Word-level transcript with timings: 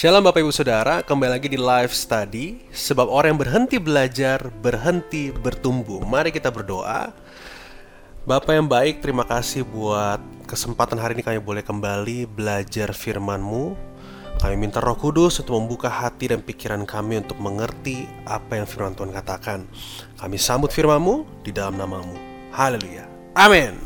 Shalom 0.00 0.24
Bapak 0.24 0.40
Ibu 0.40 0.48
Saudara, 0.48 1.04
kembali 1.04 1.28
lagi 1.28 1.52
di 1.52 1.60
live 1.60 1.92
study. 1.92 2.72
Sebab 2.72 3.04
orang 3.04 3.36
yang 3.36 3.40
berhenti 3.44 3.76
belajar, 3.76 4.48
berhenti 4.48 5.28
bertumbuh. 5.28 6.00
Mari 6.08 6.32
kita 6.32 6.48
berdoa. 6.48 7.12
Bapak 8.24 8.48
yang 8.48 8.64
baik, 8.64 9.04
terima 9.04 9.28
kasih 9.28 9.60
buat 9.60 10.16
kesempatan 10.48 10.96
hari 10.96 11.20
ini 11.20 11.24
kami 11.28 11.36
boleh 11.44 11.60
kembali 11.60 12.24
belajar 12.32 12.96
firman-Mu. 12.96 13.76
Kami 14.40 14.56
minta 14.56 14.80
roh 14.80 14.96
kudus 14.96 15.36
untuk 15.44 15.60
membuka 15.60 15.92
hati 15.92 16.32
dan 16.32 16.40
pikiran 16.40 16.88
kami 16.88 17.20
untuk 17.20 17.36
mengerti 17.36 18.08
apa 18.24 18.56
yang 18.56 18.64
firman 18.64 18.96
Tuhan 18.96 19.12
katakan. 19.12 19.68
Kami 20.16 20.40
sambut 20.40 20.72
firman-Mu 20.72 21.44
di 21.44 21.52
dalam 21.52 21.76
namamu. 21.76 22.16
Haleluya. 22.56 23.04
Amin. 23.36 23.76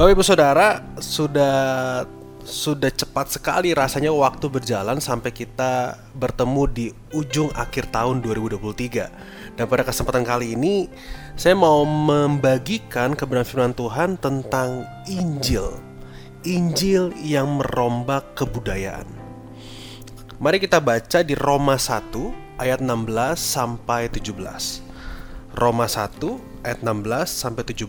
Bapak 0.00 0.16
Ibu 0.16 0.24
Saudara, 0.24 0.80
sudah 0.96 2.08
sudah 2.46 2.94
cepat 2.94 3.34
sekali 3.34 3.74
rasanya 3.74 4.14
waktu 4.14 4.46
berjalan 4.46 5.02
sampai 5.02 5.34
kita 5.34 5.98
bertemu 6.14 6.62
di 6.70 6.86
ujung 7.10 7.50
akhir 7.50 7.90
tahun 7.90 8.22
2023. 8.22 9.58
Dan 9.58 9.66
pada 9.66 9.82
kesempatan 9.82 10.22
kali 10.22 10.54
ini 10.54 10.86
saya 11.34 11.58
mau 11.58 11.82
membagikan 11.82 13.18
kebenaran 13.18 13.44
firman 13.44 13.74
Tuhan 13.74 14.14
tentang 14.22 14.86
Injil. 15.10 15.74
Injil 16.46 17.10
yang 17.18 17.58
merombak 17.58 18.38
kebudayaan. 18.38 19.10
Mari 20.38 20.62
kita 20.62 20.78
baca 20.78 21.26
di 21.26 21.34
Roma 21.34 21.74
1 21.74 22.62
ayat 22.62 22.78
16 22.78 23.34
sampai 23.34 24.06
17. 24.06 24.85
Roma 25.56 25.88
1 25.88 26.20
ayat 26.68 26.84
16 26.84 27.08
sampai 27.32 27.64
17 27.64 27.88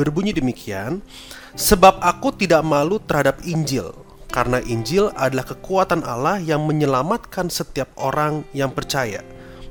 berbunyi 0.00 0.32
demikian, 0.32 1.04
sebab 1.52 2.00
aku 2.00 2.32
tidak 2.32 2.64
malu 2.64 2.96
terhadap 3.04 3.44
Injil, 3.44 3.92
karena 4.32 4.64
Injil 4.64 5.12
adalah 5.12 5.44
kekuatan 5.44 6.00
Allah 6.08 6.40
yang 6.40 6.64
menyelamatkan 6.64 7.52
setiap 7.52 7.92
orang 8.00 8.48
yang 8.56 8.72
percaya. 8.72 9.20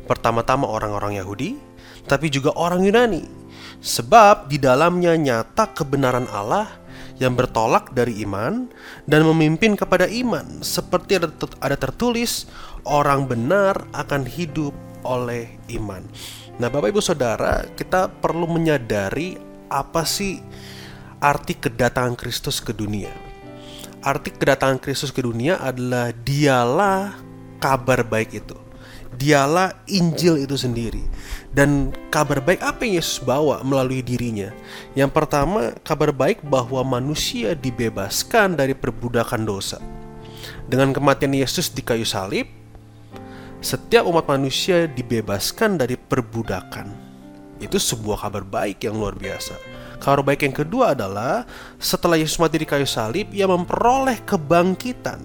Pertama-tama 0.06 0.70
orang-orang 0.70 1.18
Yahudi, 1.18 1.58
tapi 2.06 2.30
juga 2.30 2.54
orang 2.54 2.86
Yunani. 2.86 3.26
Sebab 3.82 4.46
di 4.46 4.62
dalamnya 4.62 5.18
nyata 5.18 5.74
kebenaran 5.74 6.30
Allah 6.30 6.70
yang 7.18 7.34
bertolak 7.34 7.90
dari 7.98 8.22
iman 8.22 8.70
dan 9.10 9.26
memimpin 9.26 9.74
kepada 9.74 10.06
iman, 10.06 10.62
seperti 10.62 11.18
ada 11.18 11.78
tertulis, 11.78 12.46
orang 12.86 13.26
benar 13.26 13.82
akan 13.98 14.30
hidup 14.30 14.78
oleh 15.02 15.58
iman. 15.74 16.06
Nah, 16.62 16.70
Bapak 16.70 16.94
Ibu 16.94 17.02
Saudara, 17.02 17.66
kita 17.74 18.06
perlu 18.22 18.46
menyadari 18.46 19.34
apa 19.66 20.06
sih 20.06 20.38
arti 21.18 21.58
kedatangan 21.58 22.14
Kristus 22.14 22.62
ke 22.62 22.70
dunia. 22.70 23.10
Arti 24.06 24.30
kedatangan 24.30 24.78
Kristus 24.78 25.10
ke 25.10 25.26
dunia 25.26 25.58
adalah 25.58 26.14
dialah 26.14 27.18
kabar 27.58 28.06
baik 28.06 28.46
itu. 28.46 28.54
Dialah 29.18 29.74
Injil 29.90 30.46
itu 30.46 30.54
sendiri. 30.54 31.02
Dan 31.50 31.98
kabar 32.14 32.38
baik 32.38 32.62
apa 32.62 32.86
yang 32.86 33.02
Yesus 33.02 33.18
bawa 33.26 33.66
melalui 33.66 34.06
dirinya? 34.06 34.54
Yang 34.94 35.18
pertama, 35.18 35.74
kabar 35.82 36.14
baik 36.14 36.46
bahwa 36.46 36.86
manusia 36.86 37.58
dibebaskan 37.58 38.54
dari 38.54 38.78
perbudakan 38.78 39.50
dosa. 39.50 39.82
Dengan 40.70 40.94
kematian 40.94 41.34
Yesus 41.34 41.74
di 41.74 41.82
kayu 41.82 42.06
salib, 42.06 42.61
setiap 43.62 44.10
umat 44.10 44.26
manusia 44.26 44.90
dibebaskan 44.90 45.78
dari 45.78 45.94
perbudakan. 45.94 46.90
Itu 47.62 47.78
sebuah 47.78 48.26
kabar 48.26 48.42
baik 48.42 48.90
yang 48.90 48.98
luar 48.98 49.14
biasa. 49.14 49.54
Kabar 50.02 50.26
baik 50.26 50.50
yang 50.50 50.56
kedua 50.66 50.98
adalah 50.98 51.46
setelah 51.78 52.18
Yesus 52.18 52.42
mati 52.42 52.58
di 52.58 52.66
kayu 52.66 52.90
salib, 52.90 53.30
ia 53.30 53.46
memperoleh 53.46 54.18
kebangkitan. 54.26 55.22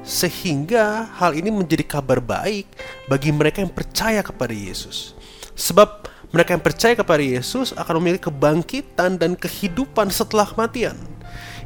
Sehingga 0.00 1.12
hal 1.20 1.36
ini 1.36 1.52
menjadi 1.52 1.84
kabar 1.84 2.16
baik 2.24 2.64
bagi 3.12 3.28
mereka 3.28 3.60
yang 3.60 3.68
percaya 3.68 4.24
kepada 4.24 4.56
Yesus. 4.56 5.12
Sebab 5.52 6.08
mereka 6.32 6.56
yang 6.56 6.64
percaya 6.64 6.96
kepada 6.96 7.20
Yesus 7.20 7.76
akan 7.76 8.00
memiliki 8.00 8.32
kebangkitan 8.32 9.20
dan 9.20 9.36
kehidupan 9.36 10.08
setelah 10.08 10.48
kematian. 10.48 10.96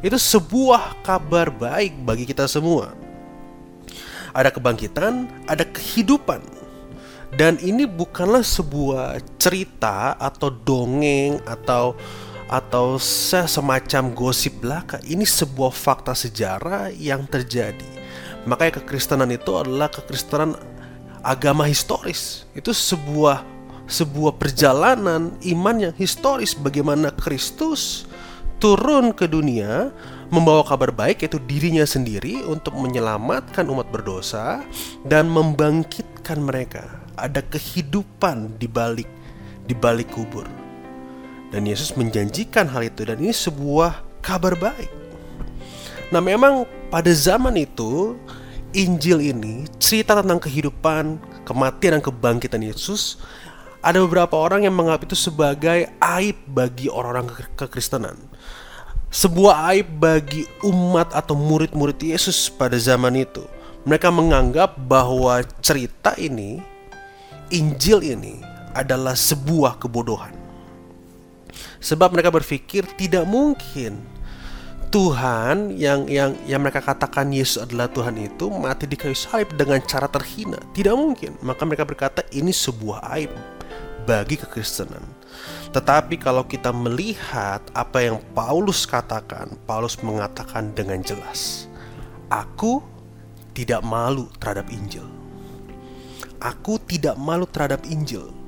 Itu 0.02 0.18
sebuah 0.18 1.06
kabar 1.06 1.54
baik 1.54 2.02
bagi 2.02 2.26
kita 2.26 2.50
semua 2.50 2.99
ada 4.34 4.50
kebangkitan, 4.50 5.28
ada 5.46 5.64
kehidupan. 5.66 6.42
Dan 7.30 7.62
ini 7.62 7.86
bukanlah 7.86 8.42
sebuah 8.42 9.22
cerita 9.38 10.18
atau 10.18 10.50
dongeng 10.50 11.38
atau 11.46 11.94
atau 12.50 12.98
semacam 12.98 14.10
gosip 14.10 14.58
belaka. 14.58 14.98
Ini 15.06 15.22
sebuah 15.22 15.70
fakta 15.70 16.10
sejarah 16.10 16.90
yang 16.90 17.22
terjadi. 17.30 17.86
Makanya 18.42 18.82
kekristenan 18.82 19.30
itu 19.30 19.54
adalah 19.54 19.86
kekristenan 19.86 20.58
agama 21.22 21.70
historis. 21.70 22.42
Itu 22.50 22.74
sebuah 22.74 23.46
sebuah 23.90 24.38
perjalanan 24.38 25.34
iman 25.54 25.76
yang 25.78 25.94
historis 25.98 26.54
bagaimana 26.54 27.10
Kristus 27.14 28.06
turun 28.62 29.10
ke 29.10 29.26
dunia 29.26 29.90
membawa 30.30 30.62
kabar 30.62 30.94
baik 30.94 31.26
yaitu 31.26 31.42
dirinya 31.42 31.82
sendiri 31.82 32.46
untuk 32.46 32.78
menyelamatkan 32.78 33.66
umat 33.66 33.90
berdosa 33.90 34.62
dan 35.02 35.26
membangkitkan 35.26 36.38
mereka. 36.38 36.86
Ada 37.18 37.42
kehidupan 37.44 38.56
di 38.56 38.70
balik 38.70 39.10
di 39.66 39.74
balik 39.74 40.08
kubur. 40.14 40.46
Dan 41.50 41.66
Yesus 41.66 41.98
menjanjikan 41.98 42.70
hal 42.70 42.86
itu 42.86 43.02
dan 43.02 43.18
ini 43.18 43.34
sebuah 43.34 44.22
kabar 44.22 44.54
baik. 44.54 44.90
Nah, 46.14 46.22
memang 46.22 46.66
pada 46.90 47.10
zaman 47.10 47.58
itu 47.58 48.14
Injil 48.70 49.18
ini 49.18 49.66
cerita 49.82 50.14
tentang 50.22 50.38
kehidupan, 50.38 51.18
kematian 51.42 51.98
dan 51.98 52.02
kebangkitan 52.06 52.62
Yesus 52.62 53.18
ada 53.82 53.98
beberapa 53.98 54.36
orang 54.38 54.68
yang 54.68 54.76
menganggap 54.76 55.10
itu 55.10 55.16
sebagai 55.18 55.90
aib 55.98 56.36
bagi 56.46 56.86
orang-orang 56.86 57.32
kekristenan 57.56 58.16
sebuah 59.10 59.74
aib 59.74 59.90
bagi 59.98 60.46
umat 60.62 61.10
atau 61.12 61.34
murid-murid 61.34 61.98
Yesus 61.98 62.46
pada 62.46 62.78
zaman 62.78 63.18
itu. 63.18 63.42
Mereka 63.82 64.08
menganggap 64.14 64.78
bahwa 64.78 65.42
cerita 65.58 66.14
ini, 66.14 66.62
Injil 67.50 68.06
ini 68.06 68.38
adalah 68.70 69.18
sebuah 69.18 69.82
kebodohan. 69.82 70.32
Sebab 71.82 72.14
mereka 72.14 72.30
berpikir 72.30 72.86
tidak 72.94 73.26
mungkin 73.26 73.98
Tuhan 74.90 75.78
yang 75.78 76.10
yang 76.10 76.34
yang 76.44 76.60
mereka 76.60 76.82
katakan 76.82 77.30
Yesus 77.30 77.62
adalah 77.62 77.86
Tuhan 77.88 78.14
itu 78.20 78.50
mati 78.50 78.90
di 78.90 78.98
kayu 78.98 79.16
salib 79.16 79.54
dengan 79.56 79.80
cara 79.86 80.06
terhina. 80.10 80.58
Tidak 80.74 80.94
mungkin. 80.94 81.38
Maka 81.46 81.62
mereka 81.62 81.86
berkata 81.86 82.20
ini 82.34 82.50
sebuah 82.50 83.06
aib 83.16 83.32
bagi 84.10 84.34
kekristenan. 84.34 85.06
Tetapi 85.70 86.18
kalau 86.18 86.42
kita 86.42 86.74
melihat 86.74 87.62
apa 87.70 88.02
yang 88.02 88.18
Paulus 88.34 88.82
katakan, 88.82 89.54
Paulus 89.70 89.94
mengatakan 90.02 90.74
dengan 90.74 90.98
jelas, 90.98 91.70
"Aku 92.26 92.82
tidak 93.54 93.86
malu 93.86 94.26
terhadap 94.42 94.66
Injil. 94.74 95.06
Aku 96.42 96.82
tidak 96.82 97.14
malu 97.14 97.46
terhadap 97.46 97.86
Injil." 97.86 98.39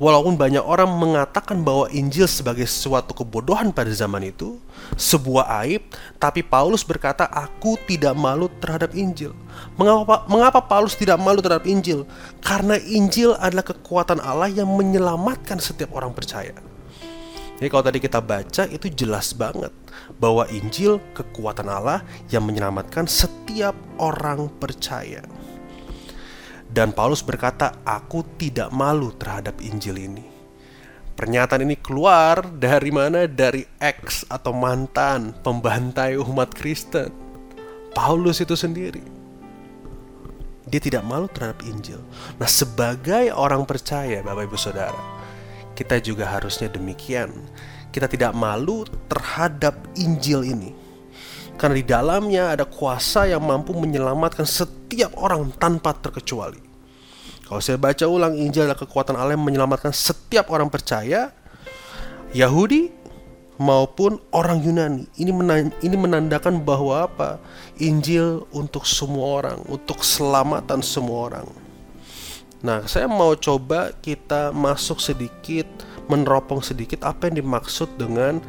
Walaupun 0.00 0.40
banyak 0.40 0.64
orang 0.64 0.88
mengatakan 0.96 1.60
bahwa 1.60 1.84
Injil 1.92 2.24
sebagai 2.24 2.64
suatu 2.64 3.12
kebodohan 3.12 3.68
pada 3.68 3.92
zaman 3.92 4.32
itu, 4.32 4.56
sebuah 4.96 5.44
aib, 5.60 5.92
tapi 6.16 6.40
Paulus 6.40 6.80
berkata, 6.80 7.28
"Aku 7.28 7.76
tidak 7.84 8.16
malu 8.16 8.48
terhadap 8.64 8.96
Injil." 8.96 9.36
Mengapa 9.76 10.24
mengapa 10.24 10.64
Paulus 10.64 10.96
tidak 10.96 11.20
malu 11.20 11.44
terhadap 11.44 11.68
Injil? 11.68 12.08
Karena 12.40 12.80
Injil 12.80 13.36
adalah 13.36 13.60
kekuatan 13.60 14.24
Allah 14.24 14.48
yang 14.48 14.72
menyelamatkan 14.72 15.60
setiap 15.60 15.92
orang 15.92 16.16
percaya. 16.16 16.56
Jadi 17.60 17.68
kalau 17.68 17.84
tadi 17.84 18.00
kita 18.00 18.24
baca 18.24 18.64
itu 18.72 18.88
jelas 18.88 19.36
banget 19.36 19.68
bahwa 20.16 20.48
Injil 20.48 20.96
kekuatan 21.12 21.68
Allah 21.68 22.00
yang 22.32 22.48
menyelamatkan 22.48 23.04
setiap 23.04 23.76
orang 24.00 24.48
percaya. 24.48 25.20
Dan 26.70 26.94
Paulus 26.94 27.20
berkata, 27.26 27.82
"Aku 27.82 28.22
tidak 28.38 28.70
malu 28.70 29.10
terhadap 29.18 29.58
Injil 29.58 29.98
ini." 29.98 30.26
Pernyataan 31.18 31.68
ini 31.68 31.76
keluar 31.76 32.40
dari 32.48 32.88
mana? 32.88 33.28
Dari 33.28 33.66
ex 33.76 34.24
atau 34.24 34.56
mantan 34.56 35.36
pembantai 35.44 36.16
umat 36.16 36.54
Kristen. 36.56 37.12
Paulus 37.92 38.40
itu 38.40 38.56
sendiri. 38.56 39.04
Dia 40.64 40.80
tidak 40.80 41.04
malu 41.04 41.28
terhadap 41.28 41.60
Injil. 41.66 42.00
Nah, 42.40 42.48
sebagai 42.48 43.34
orang 43.36 43.68
percaya, 43.68 44.24
Bapak 44.24 44.48
Ibu 44.48 44.56
Saudara, 44.56 44.96
kita 45.76 46.00
juga 46.00 46.24
harusnya 46.24 46.72
demikian. 46.72 47.34
Kita 47.92 48.08
tidak 48.08 48.32
malu 48.32 48.88
terhadap 49.10 49.76
Injil 50.00 50.46
ini. 50.46 50.72
Karena 51.60 51.76
di 51.76 51.84
dalamnya 51.84 52.56
ada 52.56 52.64
kuasa 52.64 53.28
yang 53.28 53.44
mampu 53.44 53.76
menyelamatkan 53.76 54.48
setiap 54.48 55.12
orang 55.20 55.52
tanpa 55.60 55.92
terkecuali. 55.92 56.56
Kalau 57.44 57.60
saya 57.60 57.76
baca 57.76 58.08
ulang 58.08 58.32
Injil 58.32 58.64
adalah 58.64 58.80
kekuatan 58.80 59.12
Allah 59.12 59.36
yang 59.36 59.44
menyelamatkan 59.44 59.92
setiap 59.92 60.48
orang 60.48 60.72
percaya, 60.72 61.36
Yahudi 62.32 62.88
maupun 63.60 64.16
orang 64.32 64.64
Yunani. 64.64 65.04
Ini 65.20 65.36
ini 65.84 65.96
menandakan 66.00 66.64
bahwa 66.64 67.04
apa? 67.04 67.36
Injil 67.76 68.48
untuk 68.56 68.88
semua 68.88 69.44
orang, 69.44 69.60
untuk 69.68 70.00
keselamatan 70.00 70.80
semua 70.80 71.28
orang. 71.28 71.46
Nah, 72.64 72.88
saya 72.88 73.04
mau 73.04 73.36
coba 73.36 73.92
kita 74.00 74.48
masuk 74.56 74.96
sedikit, 74.96 75.68
meneropong 76.08 76.64
sedikit 76.64 77.04
apa 77.04 77.28
yang 77.28 77.44
dimaksud 77.44 78.00
dengan 78.00 78.40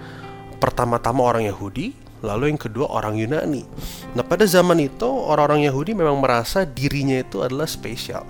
pertama-tama 0.63 1.27
orang 1.27 1.43
Yahudi, 1.43 2.00
lalu 2.21 2.53
yang 2.53 2.61
kedua 2.61 2.89
orang 2.89 3.17
Yunani. 3.17 3.65
Nah, 4.13 4.23
pada 4.25 4.45
zaman 4.45 4.77
itu 4.81 5.05
orang-orang 5.05 5.65
Yahudi 5.65 5.97
memang 5.97 6.21
merasa 6.21 6.65
dirinya 6.65 7.17
itu 7.17 7.41
adalah 7.41 7.65
spesial. 7.65 8.25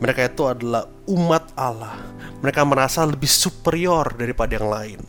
Mereka 0.00 0.32
itu 0.32 0.44
adalah 0.48 0.88
umat 1.08 1.52
Allah. 1.56 1.96
Mereka 2.40 2.64
merasa 2.64 3.04
lebih 3.04 3.28
superior 3.28 4.16
daripada 4.16 4.56
yang 4.56 4.68
lain 4.68 5.00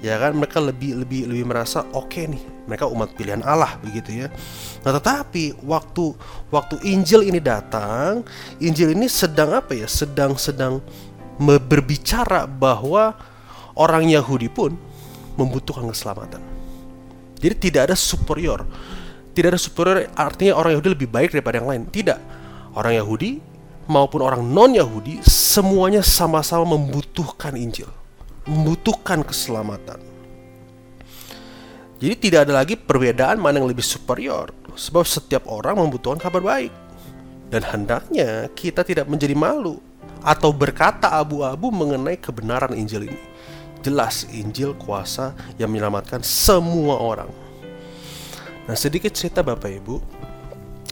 ya 0.00 0.16
kan 0.16 0.32
mereka 0.32 0.58
lebih 0.64 1.04
lebih 1.04 1.28
lebih 1.28 1.44
merasa 1.44 1.84
oke 1.92 2.08
okay 2.08 2.24
nih 2.24 2.42
mereka 2.64 2.88
umat 2.88 3.12
pilihan 3.12 3.44
Allah 3.44 3.76
begitu 3.84 4.24
ya 4.24 4.32
nah 4.80 4.96
tetapi 4.96 5.60
waktu 5.60 6.16
waktu 6.48 6.80
Injil 6.88 7.28
ini 7.28 7.36
datang 7.36 8.24
Injil 8.64 8.96
ini 8.96 9.06
sedang 9.12 9.52
apa 9.52 9.76
ya 9.76 9.84
sedang 9.84 10.40
sedang 10.40 10.80
berbicara 11.40 12.48
bahwa 12.48 13.12
orang 13.76 14.08
Yahudi 14.08 14.48
pun 14.48 14.76
membutuhkan 15.36 15.84
keselamatan 15.92 16.40
jadi 17.40 17.54
tidak 17.56 17.82
ada 17.90 17.96
superior 17.96 18.62
tidak 19.32 19.56
ada 19.56 19.60
superior 19.60 20.06
artinya 20.14 20.54
orang 20.54 20.76
Yahudi 20.76 20.88
lebih 20.92 21.08
baik 21.10 21.32
daripada 21.32 21.58
yang 21.58 21.68
lain 21.68 21.82
tidak 21.88 22.20
orang 22.76 22.94
Yahudi 22.94 23.40
maupun 23.90 24.20
orang 24.22 24.44
non 24.44 24.70
Yahudi 24.76 25.18
semuanya 25.26 26.04
sama-sama 26.04 26.76
membutuhkan 26.76 27.58
Injil 27.58 27.90
membutuhkan 28.48 29.22
keselamatan. 29.22 30.02
Jadi 32.00 32.14
tidak 32.16 32.48
ada 32.48 32.64
lagi 32.64 32.74
perbedaan 32.80 33.36
mana 33.36 33.60
yang 33.60 33.68
lebih 33.68 33.84
superior, 33.84 34.50
sebab 34.72 35.04
setiap 35.04 35.44
orang 35.46 35.76
membutuhkan 35.76 36.16
kabar 36.16 36.40
baik. 36.40 36.72
Dan 37.52 37.62
hendaknya 37.66 38.48
kita 38.56 38.86
tidak 38.86 39.04
menjadi 39.10 39.36
malu 39.36 39.78
atau 40.24 40.54
berkata 40.54 41.12
abu-abu 41.12 41.68
mengenai 41.68 42.16
kebenaran 42.16 42.72
Injil 42.72 43.10
ini. 43.10 43.20
Jelas 43.80 44.28
Injil 44.32 44.76
kuasa 44.76 45.32
yang 45.56 45.72
menyelamatkan 45.72 46.20
semua 46.20 47.00
orang. 47.00 47.30
Nah 48.68 48.76
sedikit 48.76 49.10
cerita 49.16 49.40
Bapak 49.40 49.72
Ibu, 49.72 49.96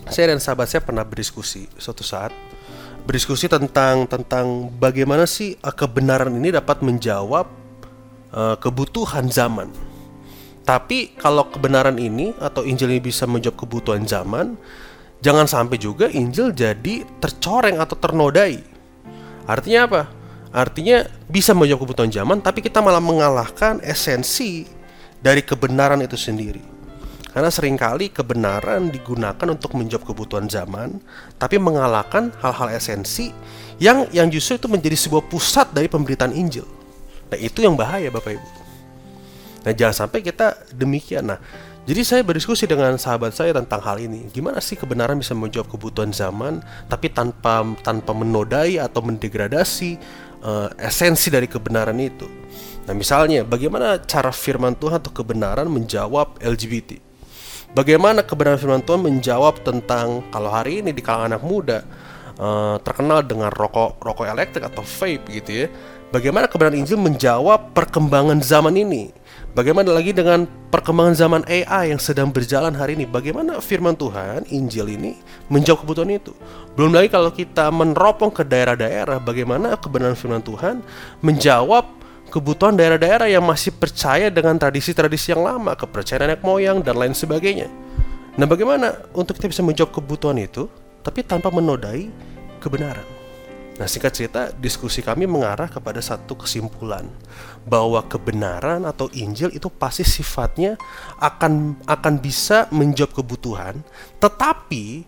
saya 0.08 0.32
dan 0.32 0.40
sahabat 0.40 0.72
saya 0.72 0.80
pernah 0.80 1.04
berdiskusi 1.04 1.68
suatu 1.76 2.00
saat 2.00 2.32
berdiskusi 3.08 3.48
tentang 3.48 4.04
tentang 4.04 4.68
bagaimana 4.76 5.24
sih 5.24 5.56
uh, 5.64 5.72
kebenaran 5.72 6.28
ini 6.36 6.52
dapat 6.52 6.84
menjawab 6.84 7.48
uh, 8.36 8.56
kebutuhan 8.60 9.32
zaman. 9.32 9.72
Tapi 10.68 11.16
kalau 11.16 11.48
kebenaran 11.48 11.96
ini 11.96 12.36
atau 12.36 12.60
Injil 12.60 12.92
ini 12.92 13.00
bisa 13.00 13.24
menjawab 13.24 13.64
kebutuhan 13.64 14.04
zaman, 14.04 14.60
jangan 15.24 15.48
sampai 15.48 15.80
juga 15.80 16.12
Injil 16.12 16.52
jadi 16.52 17.08
tercoreng 17.24 17.80
atau 17.80 17.96
ternodai. 17.96 18.60
Artinya 19.48 19.88
apa? 19.88 20.02
Artinya 20.48 21.04
bisa 21.28 21.52
menjawab 21.52 21.84
kebutuhan 21.84 22.12
zaman, 22.12 22.40
tapi 22.40 22.64
kita 22.64 22.80
malah 22.80 23.02
mengalahkan 23.02 23.80
esensi 23.84 24.64
dari 25.20 25.44
kebenaran 25.44 26.00
itu 26.00 26.16
sendiri. 26.16 26.62
Karena 27.28 27.52
sering 27.52 27.76
kali 27.76 28.08
kebenaran 28.08 28.88
digunakan 28.88 29.46
untuk 29.52 29.76
menjawab 29.76 30.08
kebutuhan 30.08 30.48
zaman, 30.48 30.98
tapi 31.36 31.60
mengalahkan 31.60 32.32
hal-hal 32.40 32.72
esensi 32.72 33.30
yang 33.76 34.08
yang 34.10 34.26
justru 34.32 34.56
itu 34.56 34.66
menjadi 34.66 34.96
sebuah 34.96 35.28
pusat 35.28 35.70
dari 35.70 35.86
pemberitaan 35.86 36.32
Injil. 36.32 36.64
Nah, 37.28 37.38
itu 37.38 37.60
yang 37.60 37.76
bahaya 37.76 38.08
Bapak 38.08 38.40
Ibu. 38.40 38.48
Nah, 39.68 39.72
jangan 39.76 40.08
sampai 40.08 40.24
kita 40.24 40.56
demikian. 40.72 41.28
Nah, 41.28 41.38
jadi 41.88 42.04
saya 42.04 42.20
berdiskusi 42.20 42.68
dengan 42.68 43.00
sahabat 43.00 43.32
saya 43.32 43.56
tentang 43.56 43.80
hal 43.80 43.96
ini. 43.96 44.28
Gimana 44.28 44.60
sih 44.60 44.76
kebenaran 44.76 45.16
bisa 45.16 45.32
menjawab 45.32 45.72
kebutuhan 45.72 46.12
zaman 46.12 46.60
tapi 46.84 47.08
tanpa 47.08 47.64
tanpa 47.80 48.12
menodai 48.12 48.76
atau 48.76 49.00
mendegradasi 49.00 49.96
uh, 50.42 50.68
esensi 50.78 51.30
dari 51.30 51.46
kebenaran 51.46 51.96
itu. 51.98 52.26
Nah, 52.88 52.96
misalnya 52.96 53.44
bagaimana 53.44 54.00
cara 54.08 54.32
firman 54.32 54.72
Tuhan 54.72 55.04
atau 55.04 55.12
kebenaran 55.12 55.68
menjawab 55.68 56.40
LGBT? 56.40 56.96
Bagaimana 57.76 58.24
kebenaran 58.24 58.56
firman 58.56 58.80
Tuhan 58.80 59.04
menjawab 59.04 59.60
tentang 59.60 60.24
kalau 60.32 60.48
hari 60.48 60.80
ini 60.80 60.96
di 60.96 61.04
kalangan 61.04 61.36
anak 61.36 61.44
muda 61.44 61.78
uh, 62.38 62.80
terkenal 62.80 63.20
dengan 63.26 63.52
rokok 63.52 64.00
rokok 64.00 64.26
elektrik 64.30 64.64
atau 64.64 64.82
vape 64.82 65.26
gitu 65.28 65.50
ya. 65.64 65.66
Bagaimana 66.08 66.48
kebenaran 66.48 66.80
Injil 66.80 66.96
menjawab 66.96 67.76
perkembangan 67.76 68.40
zaman 68.40 68.72
ini? 68.80 69.12
Bagaimana 69.52 69.92
lagi 69.92 70.16
dengan 70.16 70.48
perkembangan 70.72 71.12
zaman 71.12 71.42
AI 71.44 71.92
yang 71.92 72.00
sedang 72.00 72.32
berjalan 72.32 72.72
hari 72.72 72.96
ini? 72.96 73.04
Bagaimana 73.04 73.60
firman 73.60 73.92
Tuhan, 73.92 74.48
Injil 74.48 74.88
ini 74.88 75.20
menjawab 75.52 75.84
kebutuhan 75.84 76.08
itu? 76.16 76.32
Belum 76.80 76.96
lagi 76.96 77.12
kalau 77.12 77.28
kita 77.28 77.68
meneropong 77.68 78.32
ke 78.32 78.40
daerah-daerah, 78.40 79.20
bagaimana 79.20 79.76
kebenaran 79.76 80.16
firman 80.16 80.40
Tuhan 80.40 80.80
menjawab 81.20 81.84
kebutuhan 82.32 82.76
daerah-daerah 82.76 83.28
yang 83.28 83.44
masih 83.44 83.76
percaya 83.76 84.32
dengan 84.32 84.56
tradisi-tradisi 84.56 85.36
yang 85.36 85.44
lama, 85.44 85.76
kepercayaan 85.76 86.32
nenek 86.32 86.40
moyang, 86.40 86.80
dan 86.80 86.96
lain 86.96 87.12
sebagainya. 87.12 87.68
Nah, 88.40 88.46
bagaimana 88.48 88.96
untuk 89.12 89.36
kita 89.36 89.52
bisa 89.52 89.60
menjawab 89.60 89.92
kebutuhan 89.92 90.40
itu, 90.40 90.72
tapi 91.08 91.24
tanpa 91.24 91.48
menodai 91.48 92.12
kebenaran? 92.60 93.16
Nah, 93.80 93.86
singkat 93.86 94.12
cerita, 94.12 94.52
diskusi 94.58 95.00
kami 95.00 95.24
mengarah 95.24 95.70
kepada 95.70 96.02
satu 96.02 96.34
kesimpulan 96.34 97.06
bahwa 97.64 98.02
kebenaran 98.04 98.82
atau 98.84 99.06
Injil 99.16 99.54
itu 99.54 99.70
pasti 99.70 100.02
sifatnya 100.02 100.74
akan 101.16 101.80
akan 101.86 102.14
bisa 102.20 102.66
menjawab 102.74 103.14
kebutuhan, 103.22 103.80
tetapi 104.18 105.06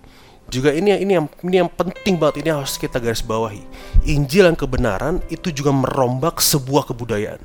juga 0.48 0.70
ini 0.70 0.94
ini 1.02 1.12
yang 1.18 1.26
ini 1.42 1.56
yang 1.66 1.70
penting 1.70 2.14
banget 2.14 2.46
ini 2.46 2.54
harus 2.54 2.78
kita 2.78 3.02
garis 3.02 3.26
bawahi. 3.26 3.60
Injil 4.06 4.46
dan 4.46 4.54
kebenaran 4.54 5.18
itu 5.34 5.50
juga 5.50 5.74
merombak 5.74 6.38
sebuah 6.38 6.88
kebudayaan. 6.94 7.42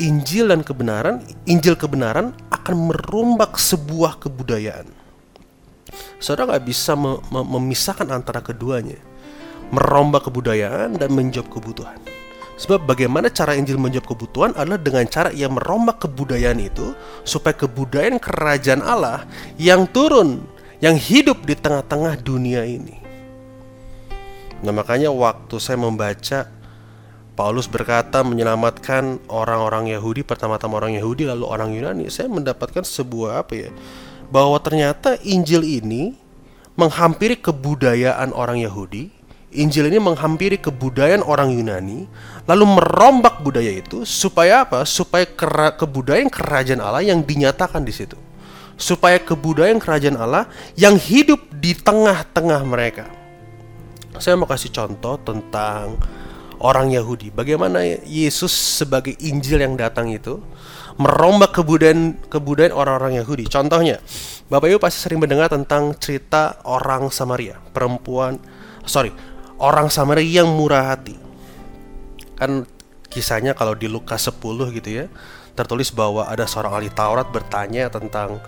Injil 0.00 0.48
dan 0.48 0.64
kebenaran, 0.64 1.20
Injil 1.44 1.76
kebenaran 1.76 2.32
akan 2.48 2.76
merombak 2.88 3.60
sebuah 3.60 4.16
kebudayaan. 4.24 4.88
Saudara 6.18 6.54
nggak 6.54 6.66
bisa 6.66 6.98
me 6.98 7.22
me 7.30 7.40
memisahkan 7.46 8.10
antara 8.10 8.42
keduanya, 8.42 8.98
merombak 9.70 10.26
kebudayaan 10.26 10.98
dan 10.98 11.14
menjawab 11.14 11.46
kebutuhan. 11.50 11.98
Sebab 12.58 12.90
bagaimana 12.90 13.30
cara 13.30 13.54
Injil 13.54 13.78
menjawab 13.78 14.18
kebutuhan 14.18 14.50
adalah 14.58 14.82
dengan 14.82 15.06
cara 15.06 15.30
ia 15.30 15.46
merombak 15.46 16.02
kebudayaan 16.02 16.58
itu 16.58 16.90
supaya 17.22 17.54
kebudayaan 17.54 18.18
kerajaan 18.18 18.82
Allah 18.82 19.22
yang 19.62 19.86
turun 19.86 20.42
yang 20.82 20.98
hidup 20.98 21.46
di 21.46 21.54
tengah-tengah 21.54 22.18
dunia 22.18 22.66
ini. 22.66 22.98
Nah, 24.58 24.74
makanya 24.74 25.14
waktu 25.14 25.54
saya 25.62 25.78
membaca 25.78 26.50
Paulus 27.38 27.70
berkata 27.70 28.26
menyelamatkan 28.26 29.22
orang-orang 29.30 29.94
Yahudi 29.94 30.26
pertama-tama 30.26 30.82
orang 30.82 30.98
Yahudi 30.98 31.30
lalu 31.30 31.46
orang 31.46 31.70
Yunani, 31.70 32.10
saya 32.10 32.26
mendapatkan 32.26 32.82
sebuah 32.82 33.46
apa 33.46 33.54
ya? 33.54 33.70
Bahwa 34.28 34.60
ternyata 34.60 35.16
Injil 35.24 35.64
ini 35.64 36.16
menghampiri 36.76 37.40
kebudayaan 37.40 38.30
orang 38.36 38.60
Yahudi, 38.60 39.08
Injil 39.48 39.88
ini 39.88 39.96
menghampiri 39.96 40.60
kebudayaan 40.60 41.24
orang 41.24 41.56
Yunani, 41.56 42.04
lalu 42.44 42.64
merombak 42.76 43.40
budaya 43.40 43.72
itu 43.72 44.04
supaya 44.04 44.68
apa? 44.68 44.84
Supaya 44.84 45.24
kebudayaan 45.72 46.28
kerajaan 46.28 46.84
Allah 46.84 47.00
yang 47.00 47.24
dinyatakan 47.24 47.82
di 47.84 47.92
situ 47.96 48.16
supaya 48.78 49.18
kebudayaan 49.18 49.82
kerajaan 49.82 50.16
Allah 50.16 50.46
yang 50.78 50.94
hidup 50.94 51.42
di 51.58 51.74
tengah-tengah 51.74 52.62
mereka. 52.62 53.10
Saya 54.22 54.38
mau 54.38 54.46
kasih 54.46 54.70
contoh 54.70 55.18
tentang 55.20 55.98
orang 56.62 56.94
Yahudi. 56.94 57.34
Bagaimana 57.34 57.82
Yesus 58.06 58.54
sebagai 58.54 59.18
Injil 59.18 59.66
yang 59.66 59.74
datang 59.74 60.08
itu 60.14 60.38
merombak 60.98 61.54
kebudayaan 61.54 62.18
kebudayaan 62.26 62.74
orang-orang 62.74 63.22
Yahudi. 63.22 63.46
Contohnya, 63.46 64.02
Bapak 64.50 64.66
Ibu 64.66 64.78
pasti 64.82 64.98
sering 64.98 65.22
mendengar 65.22 65.46
tentang 65.46 65.94
cerita 65.96 66.58
orang 66.66 67.08
Samaria, 67.14 67.56
perempuan 67.70 68.42
sorry, 68.88 69.14
orang 69.62 69.92
Samaria 69.92 70.42
yang 70.42 70.50
murah 70.50 70.96
hati. 70.96 71.14
Kan 72.34 72.66
kisahnya 73.06 73.54
kalau 73.54 73.78
di 73.78 73.86
Lukas 73.86 74.26
10 74.26 74.42
gitu 74.74 74.90
ya, 74.90 75.06
tertulis 75.54 75.92
bahwa 75.94 76.26
ada 76.26 76.48
seorang 76.48 76.74
ahli 76.74 76.90
Taurat 76.90 77.28
bertanya 77.30 77.86
tentang 77.92 78.42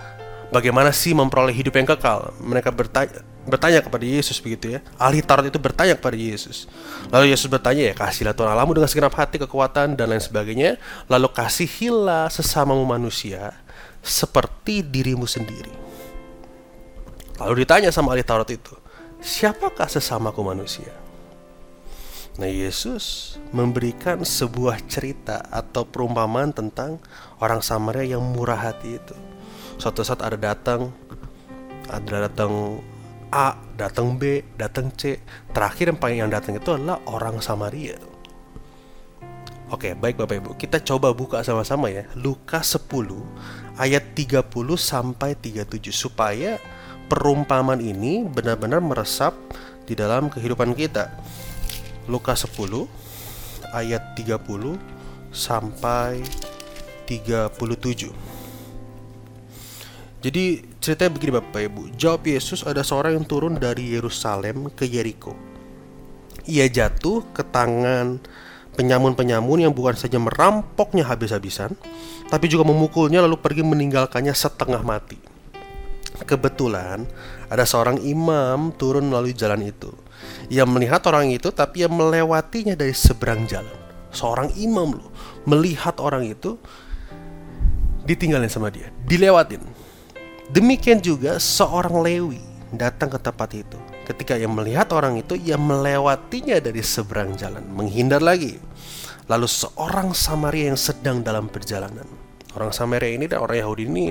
bagaimana 0.50 0.90
sih 0.90 1.14
memperoleh 1.14 1.54
hidup 1.54 1.78
yang 1.78 1.87
kekal? 1.87 2.35
Mereka 2.42 2.75
bertanya, 2.75 3.23
bertanya 3.49 3.80
kepada 3.80 4.04
Yesus 4.04 4.37
begitu 4.40 4.76
ya. 4.76 4.80
Ahli 5.00 5.25
Taurat 5.25 5.49
itu 5.49 5.56
bertanya 5.56 5.97
kepada 5.97 6.16
Yesus. 6.16 6.68
Lalu 7.09 7.32
Yesus 7.32 7.49
bertanya 7.49 7.92
ya, 7.92 7.94
kasihlah 7.97 8.37
Tuhan 8.37 8.50
Allahmu 8.52 8.76
dengan 8.76 8.88
segenap 8.90 9.14
hati, 9.16 9.40
kekuatan 9.40 9.97
dan 9.97 10.06
lain 10.12 10.20
sebagainya. 10.20 10.76
Lalu 11.09 11.28
kasihilah 11.32 12.28
sesamamu 12.28 12.85
manusia 12.85 13.56
seperti 14.04 14.85
dirimu 14.85 15.25
sendiri. 15.25 15.73
Lalu 17.40 17.64
ditanya 17.64 17.88
sama 17.88 18.12
ahli 18.12 18.20
Taurat 18.20 18.49
itu, 18.52 18.76
siapakah 19.25 19.88
sesamaku 19.88 20.44
manusia? 20.44 20.92
Nah, 22.37 22.49
Yesus 22.49 23.37
memberikan 23.52 24.25
sebuah 24.25 24.80
cerita 24.88 25.44
atau 25.52 25.85
perumpamaan 25.85 26.56
tentang 26.56 27.00
orang 27.40 27.61
Samaria 27.61 28.16
yang 28.16 28.25
murah 28.25 28.56
hati 28.56 28.97
itu. 28.97 29.16
Suatu 29.80 30.04
saat 30.04 30.20
ada 30.25 30.37
datang 30.37 30.92
ada 31.90 32.30
datang 32.30 32.78
A, 33.30 33.54
datang 33.78 34.18
B, 34.18 34.42
datang 34.58 34.90
C. 34.99 35.22
Terakhir 35.54 35.94
yang 35.94 35.99
paling 36.02 36.18
yang 36.26 36.30
datang 36.34 36.58
itu 36.58 36.75
adalah 36.75 36.99
orang 37.06 37.38
Samaria. 37.38 37.94
Oke, 39.70 39.94
baik 39.94 40.18
Bapak 40.18 40.42
Ibu. 40.42 40.50
Kita 40.58 40.82
coba 40.82 41.14
buka 41.14 41.46
sama-sama 41.46 41.87
ya. 41.94 42.10
Lukas 42.18 42.75
10 42.75 43.22
ayat 43.78 44.02
30 44.18 44.50
sampai 44.75 45.38
37 45.38 45.94
supaya 45.94 46.58
perumpamaan 47.06 47.78
ini 47.78 48.26
benar-benar 48.26 48.82
meresap 48.82 49.30
di 49.87 49.94
dalam 49.94 50.26
kehidupan 50.26 50.75
kita. 50.75 51.14
Lukas 52.10 52.42
10 52.50 52.90
ayat 53.70 54.18
30 54.18 54.42
sampai 55.30 56.18
37. 57.06 58.29
Jadi 60.20 60.60
ceritanya 60.84 61.16
begini 61.16 61.32
Bapak 61.40 61.60
Ibu. 61.64 61.82
Jawab 61.96 62.28
Yesus 62.28 62.60
ada 62.68 62.84
seorang 62.84 63.16
yang 63.16 63.24
turun 63.24 63.56
dari 63.56 63.96
Yerusalem 63.96 64.68
ke 64.76 64.84
Yeriko. 64.84 65.32
Ia 66.44 66.68
jatuh 66.68 67.24
ke 67.32 67.40
tangan 67.40 68.20
penyamun-penyamun 68.76 69.64
yang 69.64 69.72
bukan 69.72 69.96
saja 69.96 70.16
merampoknya 70.16 71.04
habis-habisan 71.04 71.76
Tapi 72.30 72.46
juga 72.46 72.62
memukulnya 72.68 73.24
lalu 73.24 73.40
pergi 73.40 73.64
meninggalkannya 73.64 74.36
setengah 74.36 74.84
mati. 74.84 75.16
Kebetulan 76.20 77.08
ada 77.48 77.64
seorang 77.64 78.04
imam 78.04 78.76
turun 78.76 79.08
melalui 79.08 79.32
jalan 79.32 79.64
itu. 79.64 79.88
Ia 80.52 80.68
melihat 80.68 81.00
orang 81.08 81.32
itu 81.32 81.48
tapi 81.48 81.80
ia 81.80 81.88
melewatinya 81.88 82.76
dari 82.76 82.92
seberang 82.92 83.48
jalan. 83.48 83.80
Seorang 84.10 84.50
imam 84.58 84.98
loh 84.98 85.14
Melihat 85.46 86.02
orang 86.02 86.26
itu 86.26 86.58
Ditinggalin 88.02 88.50
sama 88.50 88.66
dia 88.66 88.90
Dilewatin 89.06 89.62
Demikian 90.50 90.99
juga 90.99 91.38
seorang 91.38 92.02
Lewi 92.02 92.42
datang 92.75 93.07
ke 93.07 93.19
tempat 93.23 93.54
itu. 93.54 93.78
Ketika 94.02 94.35
ia 94.35 94.50
melihat 94.50 94.90
orang 94.90 95.23
itu, 95.23 95.38
ia 95.38 95.54
melewatinya 95.54 96.59
dari 96.59 96.83
seberang 96.83 97.38
jalan, 97.38 97.62
menghindar 97.71 98.19
lagi. 98.19 98.59
Lalu 99.30 99.47
seorang 99.47 100.11
Samaria 100.11 100.75
yang 100.75 100.78
sedang 100.78 101.23
dalam 101.23 101.47
perjalanan. 101.47 102.07
Orang 102.59 102.75
Samaria 102.75 103.14
ini 103.14 103.30
dan 103.30 103.47
orang 103.47 103.62
Yahudi 103.62 103.87
ini 103.87 104.07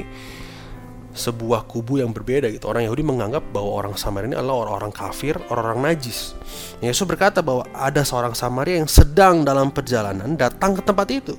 sebuah 1.11 1.67
kubu 1.67 1.99
yang 1.99 2.15
berbeda 2.15 2.47
gitu. 2.47 2.71
Orang 2.71 2.87
Yahudi 2.87 3.03
menganggap 3.03 3.43
bahwa 3.51 3.75
orang 3.75 3.99
Samaria 3.99 4.31
ini 4.31 4.37
adalah 4.39 4.63
orang-orang 4.63 4.95
kafir, 4.95 5.35
orang-orang 5.51 5.91
najis. 5.91 6.39
Yesus 6.79 7.03
berkata 7.03 7.43
bahwa 7.43 7.67
ada 7.75 7.99
seorang 8.07 8.31
Samaria 8.31 8.79
yang 8.79 8.87
sedang 8.87 9.43
dalam 9.43 9.75
perjalanan 9.75 10.39
datang 10.39 10.79
ke 10.79 10.81
tempat 10.87 11.11
itu. 11.11 11.35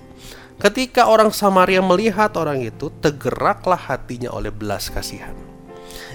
Ketika 0.60 1.08
orang 1.08 1.32
Samaria 1.32 1.80
melihat 1.80 2.36
orang 2.36 2.60
itu, 2.60 2.92
tergeraklah 3.00 3.80
hatinya 3.80 4.28
oleh 4.28 4.52
belas 4.52 4.92
kasihan. 4.92 5.32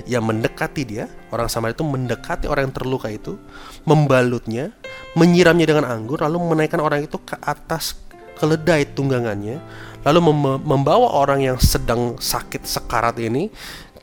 Yang 0.05 0.21
mendekati 0.21 0.85
dia, 0.85 1.09
orang 1.33 1.49
Samaria 1.49 1.73
itu 1.73 1.81
mendekati 1.81 2.45
orang 2.45 2.69
yang 2.69 2.75
terluka 2.77 3.09
itu, 3.09 3.41
membalutnya, 3.89 4.69
menyiramnya 5.17 5.65
dengan 5.65 5.89
anggur, 5.89 6.21
lalu 6.21 6.37
menaikkan 6.45 6.77
orang 6.77 7.01
itu 7.01 7.17
ke 7.25 7.33
atas 7.41 7.97
keledai 8.37 8.85
tunggangannya, 8.93 9.57
lalu 10.05 10.19
mem 10.29 10.61
membawa 10.61 11.25
orang 11.25 11.41
yang 11.41 11.57
sedang 11.57 12.13
sakit 12.21 12.69
sekarat 12.69 13.17
ini 13.17 13.49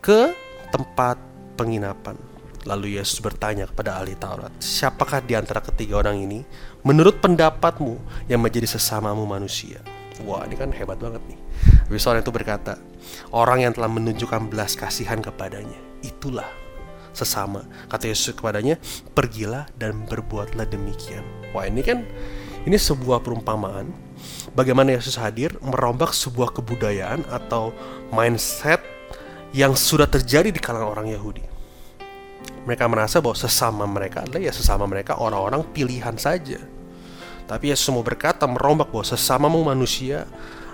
ke 0.03 0.35
tempat 0.75 1.23
penginapan. 1.55 2.19
Lalu 2.67 2.99
Yesus 2.99 3.23
bertanya 3.23 3.71
kepada 3.71 3.95
ahli 4.03 4.19
Taurat, 4.19 4.51
"Siapakah 4.59 5.23
di 5.23 5.39
antara 5.39 5.63
ketiga 5.63 6.03
orang 6.03 6.19
ini 6.19 6.43
menurut 6.83 7.23
pendapatmu 7.23 8.27
yang 8.27 8.43
menjadi 8.43 8.67
sesamamu 8.75 9.23
manusia?" 9.23 10.02
Wah 10.23 10.47
ini 10.47 10.55
kan 10.55 10.71
hebat 10.71 10.99
banget 11.03 11.23
nih. 11.27 11.39
Habis 11.91 12.07
itu 12.07 12.33
berkata 12.33 12.79
Orang 13.35 13.61
yang 13.61 13.77
telah 13.77 13.91
menunjukkan 13.91 14.49
belas 14.49 14.79
kasihan 14.79 15.21
kepadanya 15.21 15.77
Itulah 16.01 16.49
sesama. 17.13 17.69
Kata 17.91 18.09
Yesus 18.09 18.33
kepadanya 18.33 18.81
Pergilah 19.13 19.69
dan 19.77 20.07
berbuatlah 20.09 20.65
demikian. 20.71 21.21
Wah 21.53 21.69
ini 21.69 21.85
kan 21.85 22.07
Ini 22.63 22.79
sebuah 22.79 23.21
perumpamaan. 23.21 23.91
Bagaimana 24.55 24.95
Yesus 24.95 25.19
hadir 25.19 25.59
Merombak 25.61 26.15
sebuah 26.15 26.55
kebudayaan 26.55 27.27
Atau 27.29 27.75
mindset 28.15 28.81
Yang 29.53 29.83
sudah 29.85 30.09
terjadi 30.09 30.49
di 30.49 30.61
kalangan 30.63 30.97
orang 30.97 31.13
Yahudi. 31.13 31.45
Mereka 32.63 32.87
merasa 32.87 33.19
bahwa 33.19 33.35
sesama 33.35 33.85
mereka 33.91 34.23
adalah 34.23 34.39
ya 34.39 34.55
sesama 34.55 34.87
mereka 34.87 35.19
orang-orang 35.19 35.67
pilihan 35.75 36.15
saja 36.15 36.63
tapi 37.53 37.69
Yesus 37.69 37.93
mau 37.93 38.01
berkata 38.01 38.49
merombak 38.49 38.89
bahwa 38.89 39.05
sesamamu 39.05 39.61
manusia 39.61 40.25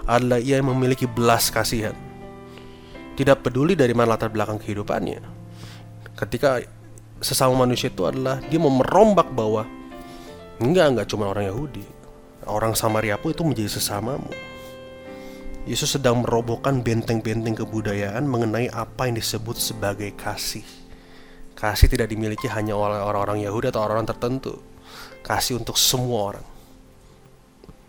adalah 0.06 0.38
ia 0.38 0.62
yang 0.62 0.70
memiliki 0.70 1.11
belas 1.11 1.50
kasihan. 1.50 1.90
Tidak 3.18 3.42
peduli 3.42 3.75
dari 3.75 3.90
mana 3.99 4.14
latar 4.14 4.30
belakang 4.30 4.62
kehidupannya. 4.62 5.18
Ketika 6.14 6.62
sesama 7.18 7.66
manusia 7.66 7.90
itu 7.90 8.06
adalah 8.06 8.38
dia 8.47 8.62
mau 8.62 8.70
merombak 8.70 9.26
bahwa 9.35 9.66
enggak 10.62 10.87
enggak 10.94 11.06
cuma 11.11 11.26
orang 11.35 11.50
Yahudi. 11.50 11.82
Orang 12.47 12.78
Samaria 12.78 13.18
pun 13.18 13.35
itu 13.35 13.42
menjadi 13.42 13.75
sesamamu. 13.75 14.30
Yesus 15.66 15.99
sedang 15.99 16.23
merobohkan 16.23 16.78
benteng-benteng 16.87 17.58
kebudayaan 17.58 18.23
mengenai 18.23 18.70
apa 18.70 19.11
yang 19.11 19.18
disebut 19.18 19.58
sebagai 19.58 20.14
kasih. 20.14 20.62
Kasih 21.58 21.90
tidak 21.90 22.06
dimiliki 22.06 22.47
hanya 22.47 22.78
oleh 22.78 23.02
orang-orang 23.02 23.42
Yahudi 23.42 23.66
atau 23.66 23.82
orang-orang 23.82 24.14
tertentu. 24.14 24.62
Kasih 25.26 25.58
untuk 25.58 25.75
semua 25.75 26.23
orang. 26.30 26.58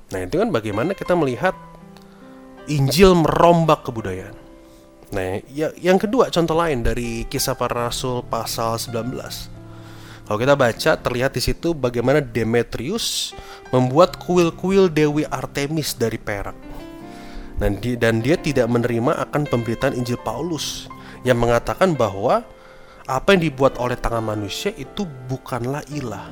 Nah 0.09 0.19
itu 0.25 0.41
kan 0.41 0.49
bagaimana 0.49 0.97
kita 0.97 1.13
melihat 1.13 1.53
Injil 2.69 3.17
merombak 3.17 3.81
kebudayaan. 3.85 4.37
Nah, 5.09 5.41
ya, 5.49 5.73
yang 5.81 5.97
kedua 5.97 6.29
contoh 6.29 6.53
lain 6.53 6.85
dari 6.85 7.25
kisah 7.25 7.57
para 7.57 7.89
rasul 7.89 8.21
pasal 8.21 8.77
19. 8.77 9.17
Kalau 10.29 10.37
kita 10.37 10.53
baca 10.53 10.91
terlihat 11.01 11.33
di 11.33 11.41
situ 11.41 11.73
bagaimana 11.73 12.21
Demetrius 12.21 13.33
membuat 13.73 14.21
kuil-kuil 14.21 14.85
Dewi 14.85 15.25
Artemis 15.25 15.97
dari 15.97 16.21
perak. 16.21 16.53
Dan, 17.57 17.81
di, 17.81 17.97
dan 17.97 18.21
dia 18.21 18.37
tidak 18.37 18.69
menerima 18.69 19.17
akan 19.25 19.49
pemberitaan 19.49 19.97
Injil 19.97 20.21
Paulus 20.21 20.85
yang 21.25 21.41
mengatakan 21.41 21.97
bahwa 21.97 22.45
apa 23.09 23.33
yang 23.33 23.49
dibuat 23.49 23.81
oleh 23.81 23.97
tangan 23.97 24.21
manusia 24.21 24.69
itu 24.77 25.09
bukanlah 25.25 25.81
ilah. 25.89 26.29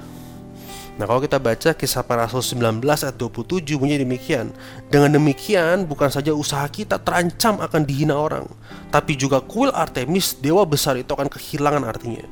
Nah 0.98 1.06
kalau 1.06 1.22
kita 1.22 1.38
baca 1.38 1.78
kisah 1.78 2.02
para 2.02 2.26
rasul 2.26 2.42
19 2.42 2.82
ayat 2.82 3.14
27 3.14 3.78
bunyi 3.78 4.02
demikian. 4.02 4.50
Dengan 4.90 5.14
demikian 5.14 5.86
bukan 5.86 6.10
saja 6.10 6.34
usaha 6.34 6.66
kita 6.66 6.98
terancam 6.98 7.62
akan 7.62 7.86
dihina 7.86 8.18
orang 8.18 8.50
Tapi 8.90 9.14
juga 9.14 9.38
kuil 9.46 9.70
Artemis 9.70 10.42
dewa 10.42 10.66
besar 10.66 10.98
itu 10.98 11.14
akan 11.14 11.30
kehilangan 11.30 11.86
artinya. 11.86 12.26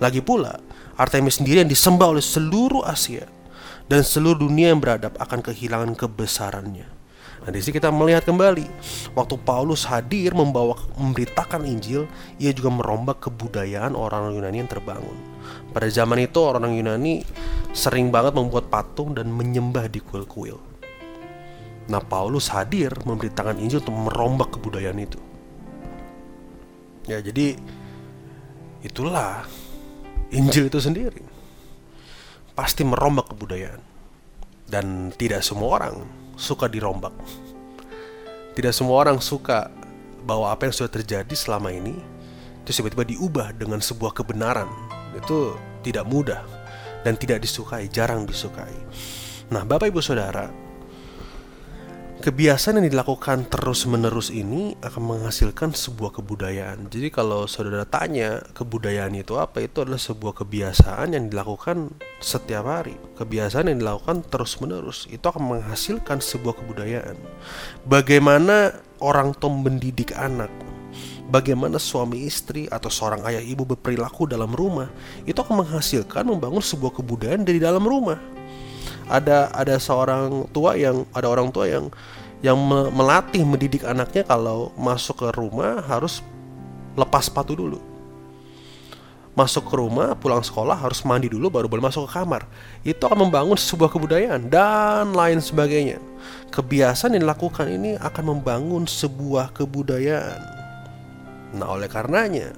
Lagi 0.00 0.24
pula 0.24 0.56
Artemis 0.96 1.36
sendiri 1.36 1.60
yang 1.60 1.68
disembah 1.68 2.08
oleh 2.16 2.24
seluruh 2.24 2.80
Asia 2.88 3.28
Dan 3.84 4.00
seluruh 4.00 4.40
dunia 4.40 4.72
yang 4.72 4.80
beradab 4.80 5.12
akan 5.20 5.44
kehilangan 5.44 5.92
kebesarannya. 5.92 6.88
Nah, 7.44 7.50
di 7.54 7.64
sini 7.64 7.80
kita 7.80 7.88
melihat 7.88 8.28
kembali 8.28 8.66
waktu 9.16 9.36
Paulus 9.40 9.88
hadir 9.88 10.36
membawa 10.36 10.76
memberitakan 11.00 11.64
Injil, 11.64 12.04
ia 12.36 12.52
juga 12.52 12.68
merombak 12.68 13.24
kebudayaan 13.24 13.96
orang 13.96 14.36
Yunani 14.36 14.60
yang 14.60 14.68
terbangun. 14.68 15.37
Pada 15.70 15.88
zaman 15.88 16.24
itu 16.24 16.38
orang 16.40 16.74
Yunani 16.74 17.22
sering 17.76 18.08
banget 18.08 18.34
membuat 18.34 18.72
patung 18.72 19.12
dan 19.12 19.28
menyembah 19.28 19.86
di 19.86 20.00
kuil-kuil. 20.00 20.56
Nah, 21.88 22.04
Paulus 22.04 22.52
hadir 22.52 22.92
memberitakan 23.04 23.56
Injil 23.56 23.80
untuk 23.80 23.96
merombak 23.96 24.52
kebudayaan 24.52 25.00
itu. 25.00 25.20
Ya, 27.08 27.24
jadi 27.24 27.56
itulah 28.84 29.48
Injil 30.28 30.68
itu 30.68 30.76
sendiri. 30.76 31.24
Pasti 32.52 32.84
merombak 32.84 33.32
kebudayaan. 33.32 33.80
Dan 34.68 35.16
tidak 35.16 35.40
semua 35.40 35.80
orang 35.80 36.04
suka 36.36 36.68
dirombak. 36.68 37.16
Tidak 38.52 38.74
semua 38.76 39.00
orang 39.00 39.16
suka 39.24 39.72
bahwa 40.28 40.52
apa 40.52 40.68
yang 40.68 40.74
sudah 40.76 40.92
terjadi 40.92 41.32
selama 41.32 41.72
ini 41.72 41.96
itu 42.68 42.84
tiba-tiba 42.84 43.08
diubah 43.08 43.56
dengan 43.56 43.80
sebuah 43.80 44.12
kebenaran. 44.12 44.68
Itu 45.18 45.58
tidak 45.82 46.06
mudah 46.06 46.42
dan 47.02 47.14
tidak 47.18 47.42
disukai, 47.42 47.86
jarang 47.90 48.26
disukai. 48.26 48.74
Nah, 49.48 49.64
Bapak 49.64 49.88
Ibu 49.88 50.02
Saudara, 50.04 50.50
kebiasaan 52.18 52.82
yang 52.82 52.90
dilakukan 52.90 53.46
terus-menerus 53.46 54.34
ini 54.34 54.74
akan 54.82 55.02
menghasilkan 55.16 55.70
sebuah 55.72 56.18
kebudayaan. 56.18 56.90
Jadi 56.90 57.08
kalau 57.14 57.46
saudara 57.46 57.86
tanya 57.86 58.42
kebudayaan 58.52 59.14
itu 59.14 59.38
apa, 59.38 59.62
itu 59.62 59.86
adalah 59.86 60.02
sebuah 60.02 60.34
kebiasaan 60.42 61.14
yang 61.14 61.30
dilakukan 61.30 61.94
setiap 62.18 62.66
hari. 62.66 62.98
Kebiasaan 63.16 63.70
yang 63.70 63.78
dilakukan 63.80 64.26
terus-menerus 64.26 65.06
itu 65.08 65.22
akan 65.22 65.56
menghasilkan 65.56 66.18
sebuah 66.18 66.58
kebudayaan. 66.58 67.16
Bagaimana 67.86 68.74
orang 68.98 69.32
tua 69.38 69.54
mendidik 69.54 70.12
anak, 70.18 70.50
bagaimana 71.28 71.76
suami 71.76 72.24
istri 72.24 72.66
atau 72.66 72.88
seorang 72.88 73.22
ayah 73.28 73.44
ibu 73.44 73.68
berperilaku 73.68 74.24
dalam 74.24 74.50
rumah, 74.50 74.88
itu 75.28 75.36
akan 75.38 75.62
menghasilkan 75.62 76.24
membangun 76.24 76.64
sebuah 76.64 76.96
kebudayaan 76.96 77.44
dari 77.44 77.60
dalam 77.60 77.84
rumah. 77.84 78.18
Ada 79.08 79.52
ada 79.52 79.76
seorang 79.76 80.48
tua 80.52 80.76
yang 80.76 81.04
ada 81.12 81.28
orang 81.28 81.52
tua 81.52 81.68
yang 81.68 81.88
yang 82.40 82.56
melatih 82.92 83.44
mendidik 83.44 83.84
anaknya 83.84 84.24
kalau 84.24 84.72
masuk 84.74 85.22
ke 85.22 85.28
rumah 85.36 85.80
harus 85.84 86.20
lepas 86.96 87.26
sepatu 87.26 87.54
dulu 87.54 87.78
masuk 89.38 89.70
ke 89.70 89.74
rumah, 89.78 90.18
pulang 90.18 90.42
sekolah 90.42 90.74
harus 90.74 91.06
mandi 91.06 91.30
dulu 91.30 91.46
baru 91.46 91.70
boleh 91.70 91.86
masuk 91.86 92.10
ke 92.10 92.18
kamar. 92.18 92.42
Itu 92.82 93.06
akan 93.06 93.30
membangun 93.30 93.54
sebuah 93.54 93.86
kebudayaan 93.94 94.50
dan 94.50 95.14
lain 95.14 95.38
sebagainya. 95.38 96.02
Kebiasaan 96.50 97.14
yang 97.14 97.22
dilakukan 97.22 97.70
ini 97.70 97.94
akan 98.02 98.34
membangun 98.34 98.90
sebuah 98.90 99.54
kebudayaan. 99.54 100.57
Nah, 101.56 101.72
oleh 101.72 101.88
karenanya, 101.88 102.52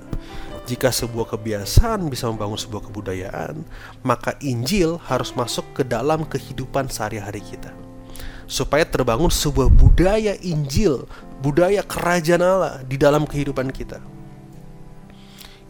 jika 0.67 0.91
sebuah 0.91 1.35
kebiasaan 1.35 2.11
bisa 2.11 2.27
membangun 2.31 2.59
sebuah 2.59 2.91
kebudayaan, 2.91 3.63
maka 4.03 4.35
Injil 4.43 4.99
harus 5.07 5.35
masuk 5.35 5.67
ke 5.75 5.83
dalam 5.87 6.27
kehidupan 6.27 6.91
sehari-hari 6.91 7.43
kita. 7.43 7.71
Supaya 8.51 8.83
terbangun 8.83 9.31
sebuah 9.31 9.71
budaya 9.71 10.35
Injil, 10.43 11.07
budaya 11.39 11.87
kerajaan 11.87 12.43
Allah 12.43 12.75
di 12.83 12.99
dalam 12.99 13.27
kehidupan 13.27 13.71
kita. 13.71 14.03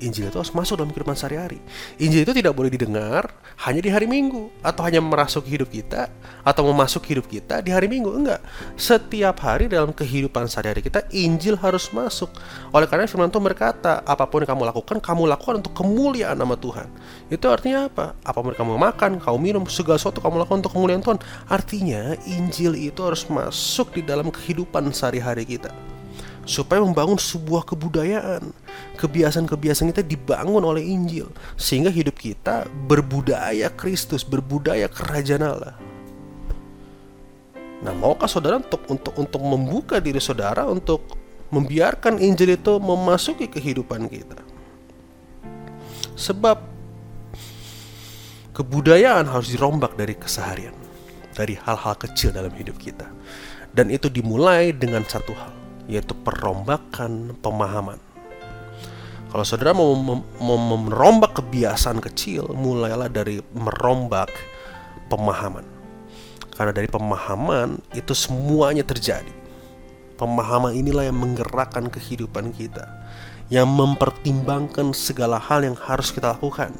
Injil 0.00 0.32
itu 0.32 0.36
harus 0.40 0.52
masuk 0.56 0.80
dalam 0.80 0.90
kehidupan 0.90 1.12
sehari-hari. 1.12 1.60
Injil 2.00 2.24
itu 2.24 2.32
tidak 2.32 2.56
boleh 2.56 2.72
didengar 2.72 3.28
hanya 3.68 3.84
di 3.84 3.92
hari 3.92 4.08
Minggu 4.08 4.48
atau 4.64 4.82
hanya 4.88 5.04
merasuk 5.04 5.44
hidup 5.44 5.68
kita 5.68 6.08
atau 6.40 6.62
memasuk 6.72 7.04
hidup 7.06 7.28
kita 7.28 7.60
di 7.60 7.68
hari 7.70 7.86
Minggu. 7.86 8.08
Enggak. 8.16 8.40
Setiap 8.80 9.36
hari 9.44 9.68
dalam 9.68 9.92
kehidupan 9.92 10.48
sehari-hari 10.48 10.80
kita 10.80 11.04
Injil 11.12 11.60
harus 11.60 11.92
masuk. 11.92 12.32
Oleh 12.72 12.88
karena 12.88 13.04
firman 13.04 13.28
Tuhan 13.28 13.44
berkata, 13.44 14.00
apa 14.02 14.24
pun 14.24 14.40
yang 14.40 14.56
kamu 14.56 14.64
lakukan, 14.72 14.96
kamu 14.98 15.22
lakukan 15.28 15.54
untuk 15.60 15.76
kemuliaan 15.76 16.36
nama 16.40 16.56
Tuhan. 16.56 16.88
Itu 17.28 17.52
artinya 17.52 17.92
apa? 17.92 18.16
Apa 18.24 18.40
pun 18.40 18.56
kamu 18.56 18.80
makan, 18.80 19.10
kamu 19.20 19.36
minum, 19.36 19.62
segala 19.68 20.00
sesuatu 20.00 20.24
kamu 20.24 20.42
lakukan 20.42 20.64
untuk 20.64 20.72
kemuliaan 20.72 21.04
Tuhan. 21.04 21.20
Artinya 21.46 22.16
Injil 22.24 22.72
itu 22.80 23.00
harus 23.04 23.28
masuk 23.28 23.92
di 23.92 24.02
dalam 24.02 24.32
kehidupan 24.32 24.88
sehari-hari 24.96 25.44
kita 25.44 25.70
supaya 26.50 26.82
membangun 26.82 27.14
sebuah 27.14 27.62
kebudayaan. 27.62 28.50
Kebiasaan-kebiasaan 28.98 29.94
kita 29.94 30.02
dibangun 30.02 30.66
oleh 30.66 30.82
Injil 30.82 31.30
sehingga 31.54 31.94
hidup 31.94 32.18
kita 32.18 32.66
berbudaya 32.90 33.70
Kristus, 33.70 34.26
berbudaya 34.26 34.90
kerajaan 34.90 35.46
Allah. 35.46 35.78
Nah, 37.80 37.94
maukah 37.94 38.26
saudara 38.26 38.58
untuk 38.58 38.82
untuk 38.90 39.14
untuk 39.14 39.40
membuka 39.40 40.02
diri 40.02 40.18
saudara 40.18 40.66
untuk 40.66 41.06
membiarkan 41.54 42.18
Injil 42.18 42.58
itu 42.58 42.82
memasuki 42.82 43.46
kehidupan 43.46 44.10
kita? 44.10 44.42
Sebab 46.18 46.60
kebudayaan 48.52 49.24
harus 49.30 49.54
dirombak 49.54 49.96
dari 49.96 50.12
keseharian, 50.12 50.76
dari 51.32 51.56
hal-hal 51.56 51.96
kecil 51.96 52.34
dalam 52.34 52.52
hidup 52.52 52.76
kita. 52.76 53.08
Dan 53.70 53.88
itu 53.88 54.12
dimulai 54.12 54.76
dengan 54.76 55.06
satu 55.06 55.32
hal, 55.32 55.54
yaitu 55.90 56.14
perombakan 56.22 57.34
pemahaman. 57.42 57.98
Kalau 59.30 59.46
saudara 59.46 59.74
mau, 59.74 59.94
mau 60.42 60.58
merombak 60.58 61.38
kebiasaan 61.42 61.98
kecil, 62.02 62.50
mulailah 62.54 63.10
dari 63.10 63.42
merombak 63.54 64.30
pemahaman. 65.10 65.66
Karena 66.54 66.74
dari 66.74 66.86
pemahaman 66.90 67.78
itu 67.94 68.14
semuanya 68.14 68.86
terjadi. 68.86 69.30
Pemahaman 70.18 70.74
inilah 70.74 71.10
yang 71.10 71.18
menggerakkan 71.18 71.90
kehidupan 71.90 72.54
kita, 72.54 72.86
yang 73.50 73.70
mempertimbangkan 73.70 74.90
segala 74.94 75.38
hal 75.38 75.62
yang 75.62 75.78
harus 75.78 76.10
kita 76.10 76.34
lakukan, 76.34 76.74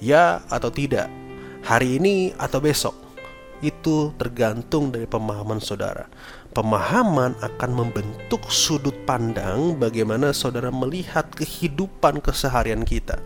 ya 0.00 0.40
atau 0.48 0.72
tidak, 0.72 1.08
hari 1.64 2.00
ini 2.00 2.32
atau 2.40 2.64
besok. 2.64 2.96
Itu 3.60 4.16
tergantung 4.16 4.88
dari 4.88 5.04
pemahaman 5.04 5.60
saudara 5.60 6.08
pemahaman 6.50 7.38
akan 7.38 7.70
membentuk 7.70 8.42
sudut 8.50 8.94
pandang 9.06 9.78
bagaimana 9.78 10.34
saudara 10.34 10.74
melihat 10.74 11.30
kehidupan 11.30 12.18
keseharian 12.18 12.82
kita. 12.82 13.22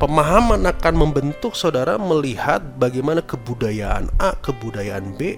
Pemahaman 0.00 0.64
akan 0.64 0.94
membentuk 0.96 1.52
saudara 1.52 2.00
melihat 2.00 2.64
bagaimana 2.80 3.20
kebudayaan 3.20 4.08
A, 4.16 4.32
kebudayaan 4.32 5.12
B 5.16 5.36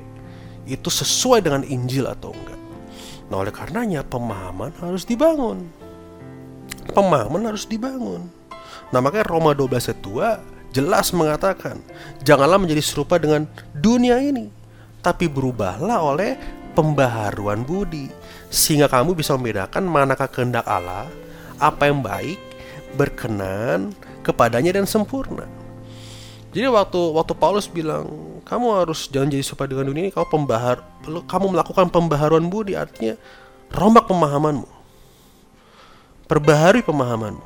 itu 0.71 0.87
sesuai 0.87 1.43
dengan 1.43 1.67
Injil 1.67 2.07
atau 2.07 2.31
enggak. 2.31 2.61
Nah, 3.27 3.43
oleh 3.43 3.51
karenanya 3.51 4.07
pemahaman 4.07 4.71
harus 4.79 5.03
dibangun. 5.03 5.67
Pemahaman 6.95 7.51
harus 7.51 7.67
dibangun. 7.67 8.31
Nah, 8.95 9.03
makanya 9.03 9.27
Roma 9.35 9.51
12 9.51 9.91
ayat 9.91 10.01
2 10.05 10.75
jelas 10.79 11.11
mengatakan, 11.11 11.83
janganlah 12.23 12.63
menjadi 12.63 12.83
serupa 12.87 13.19
dengan 13.19 13.51
dunia 13.75 14.23
ini, 14.23 14.47
tapi 15.03 15.27
berubahlah 15.27 15.99
oleh 15.99 16.39
pembaharuan 16.73 17.65
budi 17.65 18.09
sehingga 18.53 18.89
kamu 18.89 19.17
bisa 19.17 19.37
membedakan 19.37 19.85
manakah 19.85 20.29
kehendak 20.29 20.65
Allah, 20.69 21.09
apa 21.57 21.89
yang 21.89 22.01
baik, 22.05 22.41
berkenan 22.97 23.97
kepadanya 24.21 24.77
dan 24.77 24.85
sempurna. 24.89 25.49
Jadi 26.53 26.69
waktu 26.69 27.01
waktu 27.17 27.33
Paulus 27.33 27.65
bilang 27.65 28.13
kamu 28.45 28.85
harus 28.85 29.09
jangan 29.09 29.33
jadi 29.33 29.41
serupa 29.41 29.65
dengan 29.65 29.89
dunia 29.89 30.09
ini, 30.09 30.13
kamu 30.13 30.29
pembahar, 30.29 30.85
kamu 31.25 31.57
melakukan 31.57 31.89
pembaharuan 31.89 32.45
budi 32.53 32.77
artinya 32.77 33.17
rombak 33.73 34.05
pemahamanmu, 34.05 34.69
perbaharui 36.29 36.85
pemahamanmu. 36.85 37.45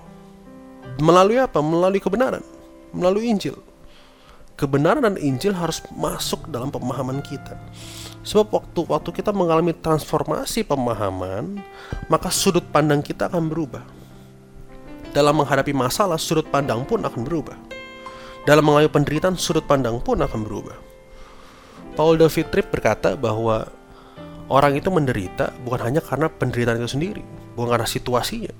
Melalui 0.96 1.38
apa? 1.38 1.60
Melalui 1.62 2.00
kebenaran, 2.02 2.42
melalui 2.90 3.30
Injil. 3.30 3.54
Kebenaran 4.56 5.04
dan 5.04 5.20
Injil 5.20 5.52
harus 5.52 5.84
masuk 5.92 6.48
dalam 6.48 6.72
pemahaman 6.72 7.20
kita. 7.20 7.52
Sebab 8.26 8.50
waktu 8.50 8.80
waktu 8.90 9.10
kita 9.14 9.30
mengalami 9.30 9.70
transformasi 9.70 10.66
pemahaman, 10.66 11.62
maka 12.10 12.26
sudut 12.26 12.66
pandang 12.74 12.98
kita 12.98 13.30
akan 13.30 13.46
berubah. 13.46 13.86
Dalam 15.14 15.38
menghadapi 15.38 15.70
masalah, 15.70 16.18
sudut 16.18 16.44
pandang 16.50 16.82
pun 16.82 17.06
akan 17.06 17.22
berubah. 17.22 17.54
Dalam 18.42 18.66
mengalami 18.66 18.90
penderitaan, 18.90 19.38
sudut 19.38 19.62
pandang 19.62 20.02
pun 20.02 20.18
akan 20.18 20.42
berubah. 20.42 20.74
Paul 21.94 22.18
David 22.18 22.50
Tripp 22.50 22.74
berkata 22.74 23.14
bahwa 23.14 23.70
orang 24.50 24.74
itu 24.74 24.90
menderita 24.90 25.54
bukan 25.62 25.86
hanya 25.86 26.02
karena 26.02 26.26
penderitaan 26.26 26.82
itu 26.82 26.98
sendiri, 26.98 27.22
bukan 27.54 27.78
karena 27.78 27.88
situasinya, 27.88 28.52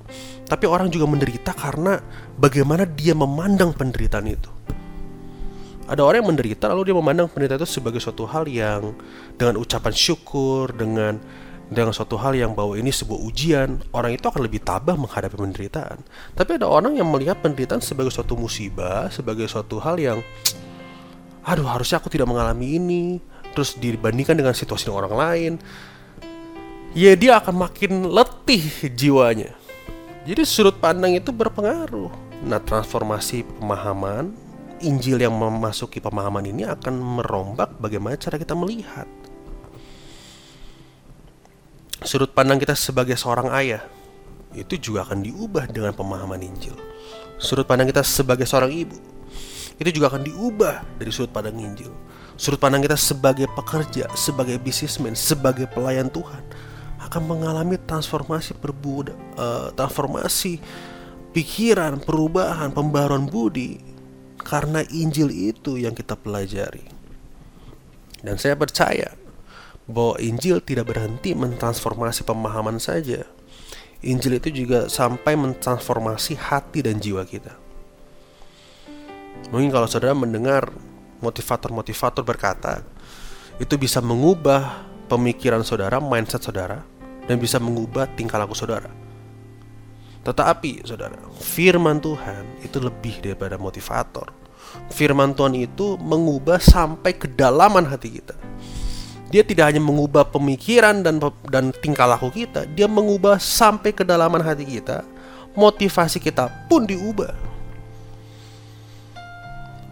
tapi 0.46 0.64
orang 0.70 0.88
juga 0.88 1.10
menderita 1.10 1.52
karena 1.52 2.00
bagaimana 2.38 2.86
dia 2.86 3.12
memandang 3.12 3.74
penderitaan 3.76 4.30
itu 4.30 4.55
ada 5.86 6.02
orang 6.02 6.22
yang 6.22 6.30
menderita 6.34 6.66
lalu 6.66 6.90
dia 6.90 6.96
memandang 6.98 7.30
penderitaan 7.30 7.62
itu 7.62 7.78
sebagai 7.78 8.02
suatu 8.02 8.26
hal 8.26 8.50
yang 8.50 8.94
dengan 9.38 9.62
ucapan 9.62 9.94
syukur 9.94 10.74
dengan 10.74 11.22
dengan 11.66 11.90
suatu 11.90 12.14
hal 12.18 12.34
yang 12.34 12.54
bahwa 12.54 12.78
ini 12.78 12.94
sebuah 12.94 13.18
ujian 13.26 13.82
orang 13.90 14.14
itu 14.14 14.22
akan 14.26 14.42
lebih 14.46 14.62
tabah 14.62 14.94
menghadapi 14.94 15.34
penderitaan. 15.34 15.98
Tapi 16.34 16.62
ada 16.62 16.66
orang 16.70 16.94
yang 16.94 17.10
melihat 17.10 17.42
penderitaan 17.42 17.82
sebagai 17.82 18.14
suatu 18.14 18.38
musibah 18.38 19.10
sebagai 19.10 19.50
suatu 19.50 19.82
hal 19.82 19.98
yang 19.98 20.18
aduh 21.42 21.66
harusnya 21.66 21.98
aku 21.98 22.10
tidak 22.10 22.30
mengalami 22.30 22.78
ini. 22.78 23.04
Terus 23.54 23.72
dibandingkan 23.78 24.36
dengan 24.36 24.52
situasi 24.52 24.92
orang 24.92 25.14
lain 25.16 25.52
ya 26.94 27.12
dia 27.18 27.38
akan 27.38 27.54
makin 27.66 28.10
letih 28.10 28.90
jiwanya. 28.94 29.54
Jadi 30.26 30.42
sudut 30.42 30.76
pandang 30.78 31.14
itu 31.14 31.30
berpengaruh. 31.30 32.10
Nah 32.46 32.58
transformasi 32.62 33.42
pemahaman 33.58 34.45
Injil 34.84 35.22
yang 35.22 35.32
memasuki 35.32 36.02
pemahaman 36.02 36.44
ini 36.44 36.68
akan 36.68 36.94
merombak 37.20 37.80
bagaimana 37.80 38.18
cara 38.20 38.36
kita 38.36 38.52
melihat. 38.52 39.08
Sudut 42.04 42.30
pandang 42.36 42.60
kita 42.60 42.76
sebagai 42.76 43.16
seorang 43.16 43.48
ayah 43.56 43.82
itu 44.52 44.76
juga 44.76 45.08
akan 45.08 45.24
diubah 45.24 45.68
dengan 45.72 45.96
pemahaman 45.96 46.40
Injil. 46.44 46.76
Sudut 47.40 47.64
pandang 47.64 47.88
kita 47.88 48.04
sebagai 48.04 48.44
seorang 48.44 48.72
ibu 48.72 48.96
itu 49.76 50.00
juga 50.00 50.12
akan 50.12 50.24
diubah 50.24 50.96
dari 50.96 51.12
sudut 51.12 51.32
pandang 51.32 51.56
Injil. 51.60 51.92
Sudut 52.36 52.60
pandang 52.60 52.84
kita 52.84 52.96
sebagai 53.00 53.48
pekerja, 53.52 54.08
sebagai 54.12 54.60
bisnismen, 54.60 55.16
sebagai 55.16 55.68
pelayan 55.68 56.08
Tuhan 56.12 56.44
akan 57.00 57.22
mengalami 57.24 57.80
transformasi 57.80 58.56
perbuda, 58.56 59.12
uh, 59.36 59.68
transformasi 59.72 60.60
pikiran, 61.32 62.00
perubahan, 62.00 62.72
pembaruan 62.72 63.28
budi 63.28 63.95
karena 64.46 64.86
Injil 64.94 65.34
itu 65.34 65.74
yang 65.74 65.92
kita 65.92 66.14
pelajari. 66.14 66.86
Dan 68.22 68.38
saya 68.38 68.54
percaya 68.54 69.18
bahwa 69.90 70.18
Injil 70.22 70.62
tidak 70.62 70.94
berhenti 70.94 71.34
mentransformasi 71.34 72.22
pemahaman 72.22 72.78
saja. 72.78 73.26
Injil 74.06 74.38
itu 74.38 74.62
juga 74.62 74.86
sampai 74.86 75.34
mentransformasi 75.34 76.38
hati 76.38 76.86
dan 76.86 77.02
jiwa 77.02 77.26
kita. 77.26 77.58
Mungkin 79.50 79.74
kalau 79.74 79.90
saudara 79.90 80.14
mendengar 80.14 80.70
motivator-motivator 81.18 82.22
berkata, 82.22 82.82
itu 83.58 83.74
bisa 83.78 83.98
mengubah 83.98 84.86
pemikiran 85.10 85.62
saudara, 85.62 85.98
mindset 86.02 86.42
saudara, 86.42 86.82
dan 87.26 87.38
bisa 87.38 87.58
mengubah 87.58 88.10
tingkah 88.14 88.38
laku 88.38 88.54
saudara. 88.54 89.05
Tetapi, 90.26 90.82
saudara, 90.82 91.14
firman 91.38 92.02
Tuhan 92.02 92.58
itu 92.66 92.82
lebih 92.82 93.22
daripada 93.22 93.54
motivator. 93.54 94.34
Firman 94.90 95.38
Tuhan 95.38 95.54
itu 95.54 95.94
mengubah 96.02 96.58
sampai 96.58 97.14
kedalaman 97.14 97.86
hati 97.86 98.18
kita. 98.18 98.34
Dia 99.30 99.46
tidak 99.46 99.70
hanya 99.70 99.82
mengubah 99.82 100.26
pemikiran 100.26 101.06
dan 101.06 101.22
dan 101.46 101.70
tingkah 101.78 102.10
laku 102.10 102.34
kita, 102.34 102.66
dia 102.74 102.90
mengubah 102.90 103.38
sampai 103.38 103.94
kedalaman 103.94 104.42
hati 104.42 104.66
kita. 104.66 105.06
Motivasi 105.54 106.18
kita 106.18 106.50
pun 106.66 106.84
diubah. 106.90 107.30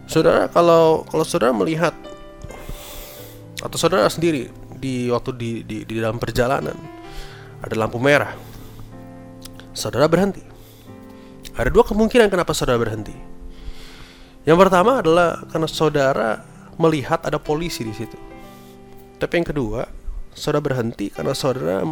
Saudara, 0.05 0.51
kalau 0.51 1.07
kalau 1.07 1.23
saudara 1.23 1.55
melihat 1.55 1.95
atau 3.63 3.77
saudara 3.79 4.05
sendiri 4.11 4.51
di 4.77 5.09
waktu 5.09 5.31
di, 5.33 5.51
di, 5.65 5.77
di 5.87 5.93
dalam 5.97 6.21
perjalanan 6.21 6.75
ada 7.63 7.75
lampu 7.75 7.97
merah, 7.97 8.35
saudara 9.75 10.07
berhenti. 10.07 10.41
Ada 11.55 11.69
dua 11.69 11.83
kemungkinan 11.83 12.31
kenapa 12.31 12.55
saudara 12.55 12.79
berhenti. 12.79 13.13
Yang 14.47 14.57
pertama 14.65 15.03
adalah 15.03 15.43
karena 15.51 15.67
saudara 15.67 16.29
melihat 16.79 17.21
ada 17.27 17.37
polisi 17.37 17.83
di 17.83 17.93
situ. 17.93 18.17
Tapi 19.19 19.33
yang 19.43 19.47
kedua, 19.47 19.85
saudara 20.35 20.63
berhenti 20.63 21.11
karena 21.11 21.35
saudara 21.35 21.83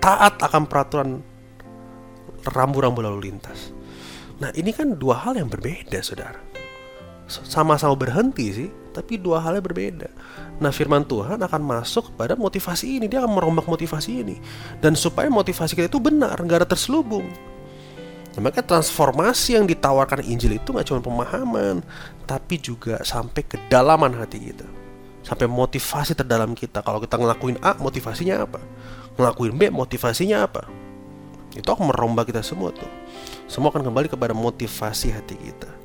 taat 0.00 0.40
akan 0.40 0.62
peraturan 0.68 1.08
rambu-rambu 2.44 3.04
lalu 3.04 3.32
lintas. 3.32 3.72
Nah, 4.40 4.48
ini 4.56 4.72
kan 4.72 4.96
dua 4.96 5.20
hal 5.20 5.36
yang 5.36 5.52
berbeda, 5.52 6.00
saudara. 6.00 6.49
Sama-sama 7.30 7.94
berhenti 7.94 8.50
sih, 8.50 8.68
tapi 8.90 9.14
dua 9.14 9.38
halnya 9.38 9.62
berbeda. 9.62 10.10
Nah, 10.58 10.74
firman 10.74 11.06
Tuhan 11.06 11.38
akan 11.38 11.62
masuk 11.62 12.10
pada 12.18 12.34
motivasi 12.34 12.98
ini, 12.98 13.06
dia 13.06 13.22
akan 13.22 13.38
merombak 13.38 13.70
motivasi 13.70 14.26
ini. 14.26 14.36
Dan 14.82 14.98
supaya 14.98 15.30
motivasi 15.30 15.78
kita 15.78 15.86
itu 15.86 16.02
benar, 16.02 16.34
nggak 16.34 16.66
ada 16.66 16.68
terselubung. 16.68 17.30
Nah, 18.34 18.40
maka 18.42 18.62
transformasi 18.62 19.54
yang 19.54 19.66
ditawarkan 19.70 20.26
Injil 20.26 20.58
itu 20.58 20.74
nggak 20.74 20.86
cuma 20.90 20.98
pemahaman, 20.98 21.86
tapi 22.26 22.58
juga 22.58 22.98
sampai 23.06 23.46
kedalaman 23.46 24.10
hati 24.18 24.50
kita. 24.50 24.66
Sampai 25.22 25.46
motivasi 25.46 26.18
terdalam 26.18 26.58
kita. 26.58 26.82
Kalau 26.82 26.98
kita 26.98 27.14
ngelakuin 27.14 27.62
A, 27.62 27.78
motivasinya 27.78 28.42
apa? 28.42 28.58
Ngelakuin 29.14 29.54
B, 29.54 29.70
motivasinya 29.70 30.50
apa? 30.50 30.66
Itu 31.54 31.66
akan 31.70 31.90
merombak 31.94 32.30
kita 32.30 32.42
semua 32.42 32.70
tuh. 32.74 32.90
Semua 33.50 33.74
akan 33.74 33.82
kembali 33.86 34.06
kepada 34.06 34.34
motivasi 34.34 35.10
hati 35.10 35.34
kita. 35.34 35.79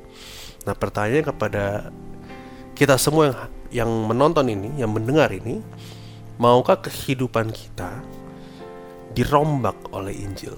Nah, 0.66 0.74
pertanyaannya 0.74 1.24
kepada 1.26 1.66
kita 2.74 2.98
semua 2.98 3.30
yang 3.30 3.38
yang 3.76 3.92
menonton 3.92 4.48
ini, 4.50 4.80
yang 4.80 4.94
mendengar 4.94 5.30
ini, 5.36 5.60
maukah 6.40 6.80
kehidupan 6.80 7.52
kita 7.52 8.02
dirombak 9.12 9.76
oleh 9.92 10.16
Injil? 10.16 10.56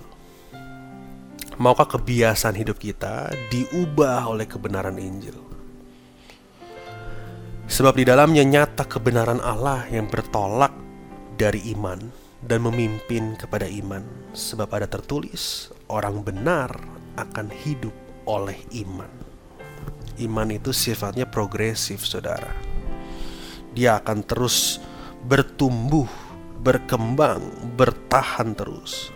Maukah 1.58 1.89
kebiasaan 1.89 2.54
hidup 2.54 2.78
kita 2.78 3.34
diubah 3.50 4.30
oleh 4.30 4.46
kebenaran 4.46 5.02
Injil? 5.02 5.34
Sebab 7.67 7.98
di 7.98 8.06
dalamnya 8.08 8.46
nyata 8.46 8.88
kebenaran 8.88 9.43
Allah 9.43 9.84
yang 9.91 10.08
bertolak 10.08 10.72
dari 11.36 11.74
iman 11.76 12.00
dan 12.46 12.63
memimpin 12.63 13.36
kepada 13.36 13.65
iman. 13.65 14.06
Sebab 14.38 14.70
ada 14.72 14.88
tertulis, 14.88 15.74
orang 15.89 16.22
benar 16.22 16.72
akan 17.17 17.50
hidup 17.50 17.93
oleh 18.30 18.56
iman. 18.86 19.27
Iman 20.18 20.50
itu 20.50 20.74
sifatnya 20.74 21.30
progresif, 21.30 22.06
saudara. 22.06 22.50
Dia 23.78 24.02
akan 24.02 24.26
terus 24.26 24.82
bertumbuh, 25.26 26.10
berkembang, 26.62 27.42
bertahan 27.78 28.58
terus. 28.58 29.14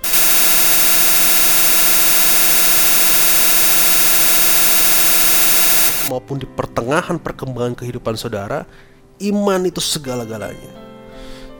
maupun 6.11 6.43
di 6.43 6.47
pertengahan 6.49 7.15
perkembangan 7.15 7.79
kehidupan 7.79 8.19
saudara, 8.19 8.67
iman 9.23 9.61
itu 9.63 9.79
segala-galanya. 9.79 10.75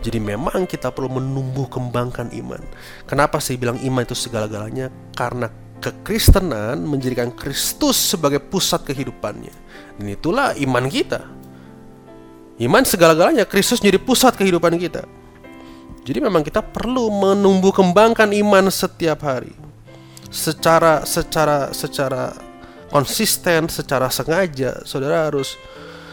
Jadi 0.03 0.19
memang 0.19 0.67
kita 0.67 0.91
perlu 0.91 1.07
menumbuh 1.07 1.71
kembangkan 1.71 2.35
iman. 2.35 2.59
Kenapa 3.07 3.39
saya 3.39 3.55
bilang 3.55 3.79
iman 3.79 4.03
itu 4.03 4.17
segala-galanya? 4.17 4.91
Karena 5.15 5.47
kekristenan 5.81 6.77
menjadikan 6.85 7.33
Kristus 7.33 7.97
sebagai 7.97 8.37
pusat 8.37 8.85
kehidupannya. 8.85 9.51
Dan 9.97 10.05
itulah 10.05 10.53
iman 10.53 10.85
kita. 10.85 11.25
Iman 12.61 12.85
segala-galanya, 12.85 13.49
Kristus 13.49 13.81
jadi 13.81 13.97
pusat 13.97 14.37
kehidupan 14.37 14.77
kita. 14.77 15.09
Jadi 16.05 16.21
memang 16.21 16.45
kita 16.45 16.61
perlu 16.61 17.09
menumbuh 17.09 17.73
kembangkan 17.73 18.29
iman 18.29 18.69
setiap 18.69 19.25
hari. 19.25 19.53
Secara 20.29 21.03
secara 21.03 21.73
secara 21.75 22.31
konsisten 22.91 23.71
secara 23.71 24.11
sengaja 24.11 24.83
saudara 24.83 25.31
harus 25.31 25.55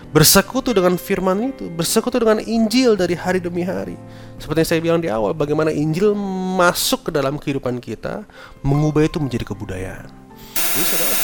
bersekutu 0.09 0.73
dengan 0.73 0.97
firman 0.97 1.53
itu 1.53 1.69
bersekutu 1.69 2.17
dengan 2.17 2.41
Injil 2.41 2.97
dari 2.97 3.13
hari 3.13 3.45
demi 3.45 3.61
hari. 3.61 3.97
Seperti 4.41 4.59
yang 4.65 4.69
saya 4.69 4.81
bilang 4.81 5.01
di 5.05 5.11
awal 5.13 5.37
bagaimana 5.37 5.69
Injil 5.69 6.17
masuk 6.57 7.09
ke 7.09 7.11
dalam 7.13 7.37
kehidupan 7.37 7.77
kita 7.83 8.25
mengubah 8.65 9.05
itu 9.05 9.21
menjadi 9.21 9.45
kebudayaan. 9.53 10.09
Jadi 10.49 10.85
saudara 10.85 11.15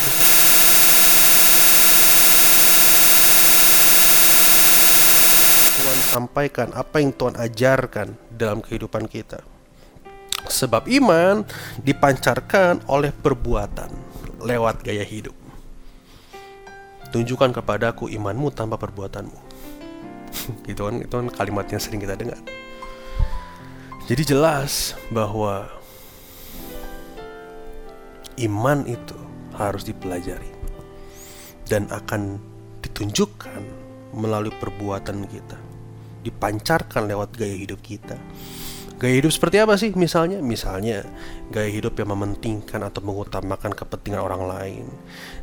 Tuhan 5.75 6.01
sampaikan 6.01 6.69
apa 6.73 6.97
yang 7.01 7.13
Tuhan 7.13 7.37
ajarkan 7.37 8.09
dalam 8.33 8.65
kehidupan 8.65 9.05
kita. 9.09 9.41
Sebab 10.45 10.93
iman 10.93 11.41
dipancarkan 11.81 12.85
oleh 12.85 13.09
perbuatan 13.13 13.89
lewat 14.45 14.85
gaya 14.85 15.01
hidup 15.01 15.44
tunjukkan 17.15 17.55
kepadaku 17.55 18.11
imanmu 18.11 18.51
tanpa 18.51 18.75
perbuatanmu. 18.75 19.39
Gitu 20.67 20.83
kan 20.83 20.99
itu 20.99 21.15
kan 21.15 21.31
kalimat 21.31 21.71
yang 21.71 21.79
sering 21.79 22.03
kita 22.03 22.19
dengar. 22.19 22.43
Jadi 24.11 24.35
jelas 24.35 24.99
bahwa 25.15 25.71
iman 28.43 28.83
itu 28.91 29.15
harus 29.55 29.87
dipelajari 29.87 30.51
dan 31.71 31.87
akan 31.95 32.43
ditunjukkan 32.83 33.63
melalui 34.19 34.51
perbuatan 34.59 35.31
kita. 35.31 35.57
Dipancarkan 36.27 37.07
lewat 37.07 37.39
gaya 37.39 37.55
hidup 37.55 37.79
kita 37.79 38.19
Gaya 38.95 39.19
hidup 39.19 39.35
seperti 39.35 39.59
apa 39.59 39.75
sih 39.75 39.91
misalnya? 39.99 40.39
Misalnya 40.39 41.03
gaya 41.51 41.67
hidup 41.67 41.99
yang 41.99 42.15
mementingkan 42.15 42.79
atau 42.79 43.03
mengutamakan 43.03 43.75
kepentingan 43.75 44.23
orang 44.23 44.47
lain, 44.47 44.87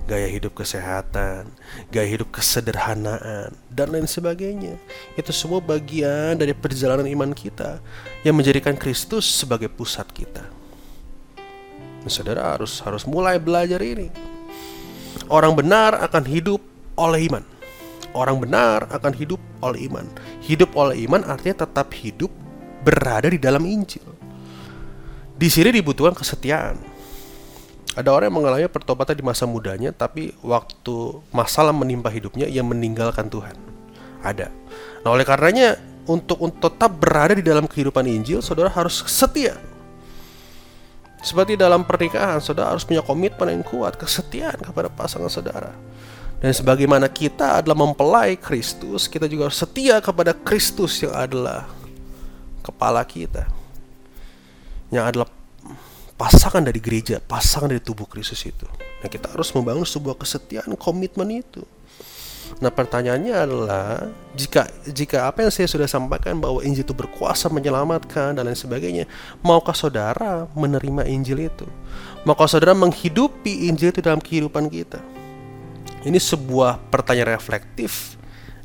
gaya 0.07 0.23
hidup 0.31 0.55
kesehatan, 0.55 1.51
gaya 1.91 2.07
hidup 2.07 2.31
kesederhanaan, 2.31 3.51
dan 3.67 3.91
lain 3.91 4.07
sebagainya. 4.07 4.79
Itu 5.19 5.35
semua 5.35 5.59
bagian 5.59 6.39
dari 6.39 6.55
perjalanan 6.55 7.03
iman 7.11 7.35
kita 7.35 7.83
yang 8.23 8.39
menjadikan 8.39 8.79
Kristus 8.79 9.27
sebagai 9.27 9.67
pusat 9.67 10.07
kita. 10.15 10.47
Nah, 12.01 12.09
saudara 12.09 12.55
harus 12.55 12.79
harus 12.81 13.03
mulai 13.03 13.35
belajar 13.35 13.83
ini. 13.83 14.07
Orang 15.27 15.59
benar 15.59 15.99
akan 15.99 16.23
hidup 16.23 16.63
oleh 16.95 17.27
iman. 17.27 17.43
Orang 18.15 18.39
benar 18.39 18.87
akan 18.91 19.11
hidup 19.11 19.39
oleh 19.59 19.91
iman. 19.91 20.07
Hidup 20.43 20.71
oleh 20.75 21.03
iman 21.03 21.23
artinya 21.27 21.67
tetap 21.67 21.91
hidup 21.95 22.31
berada 22.81 23.29
di 23.29 23.37
dalam 23.37 23.63
Injil. 23.63 24.03
Di 25.37 25.47
sini 25.49 25.73
dibutuhkan 25.73 26.13
kesetiaan. 26.13 26.77
Ada 27.91 28.07
orang 28.07 28.31
yang 28.31 28.37
mengalami 28.39 28.65
pertobatan 28.71 29.17
di 29.17 29.25
masa 29.25 29.43
mudanya, 29.43 29.91
tapi 29.91 30.31
waktu 30.39 31.19
masalah 31.35 31.75
menimpa 31.75 32.07
hidupnya, 32.07 32.47
ia 32.47 32.63
meninggalkan 32.63 33.27
Tuhan. 33.27 33.57
Ada. 34.23 34.47
Nah, 35.03 35.09
oleh 35.11 35.25
karenanya, 35.27 35.75
untuk, 36.07 36.39
untuk 36.39 36.71
tetap 36.71 36.93
berada 36.95 37.35
di 37.35 37.43
dalam 37.43 37.67
kehidupan 37.67 38.07
Injil, 38.07 38.39
saudara 38.39 38.71
harus 38.71 39.03
setia. 39.09 39.59
Seperti 41.19 41.59
dalam 41.59 41.83
pernikahan, 41.83 42.39
saudara 42.39 42.71
harus 42.71 42.87
punya 42.87 43.03
komitmen 43.03 43.59
yang 43.59 43.65
kuat, 43.65 43.99
kesetiaan 43.99 44.57
kepada 44.61 44.87
pasangan 44.87 45.27
saudara. 45.27 45.75
Dan 46.41 46.55
sebagaimana 46.55 47.05
kita 47.05 47.61
adalah 47.61 47.77
mempelai 47.77 48.33
Kristus, 48.39 49.05
kita 49.05 49.29
juga 49.29 49.51
harus 49.51 49.61
setia 49.61 50.01
kepada 50.01 50.33
Kristus 50.33 50.97
yang 51.03 51.13
adalah 51.13 51.69
kepala 52.71 53.03
kita 53.03 53.51
yang 54.91 55.07
adalah 55.07 55.27
pasangan 56.21 56.62
dari 56.62 56.77
gereja, 56.77 57.17
pasangan 57.17 57.71
dari 57.71 57.81
tubuh 57.81 58.05
Kristus 58.05 58.45
itu. 58.45 58.69
Nah, 59.01 59.10
kita 59.10 59.34
harus 59.34 59.49
membangun 59.57 59.88
sebuah 59.88 60.13
kesetiaan 60.19 60.77
komitmen 60.77 61.41
itu. 61.41 61.65
Nah, 62.62 62.69
pertanyaannya 62.69 63.34
adalah 63.34 64.12
jika 64.36 64.67
jika 64.86 65.25
apa 65.25 65.47
yang 65.47 65.51
saya 65.55 65.65
sudah 65.71 65.88
sampaikan 65.88 66.38
bahwa 66.38 66.60
Injil 66.62 66.84
itu 66.84 66.93
berkuasa 66.93 67.47
menyelamatkan 67.47 68.38
dan 68.38 68.43
lain 68.43 68.60
sebagainya, 68.60 69.10
maukah 69.41 69.73
saudara 69.73 70.45
menerima 70.53 71.07
Injil 71.10 71.47
itu? 71.47 71.65
Maukah 72.27 72.51
saudara 72.51 72.77
menghidupi 72.77 73.71
Injil 73.71 73.95
itu 73.95 74.03
dalam 74.03 74.19
kehidupan 74.19 74.67
kita? 74.67 75.01
Ini 76.05 76.19
sebuah 76.19 76.91
pertanyaan 76.91 77.39
reflektif 77.39 78.19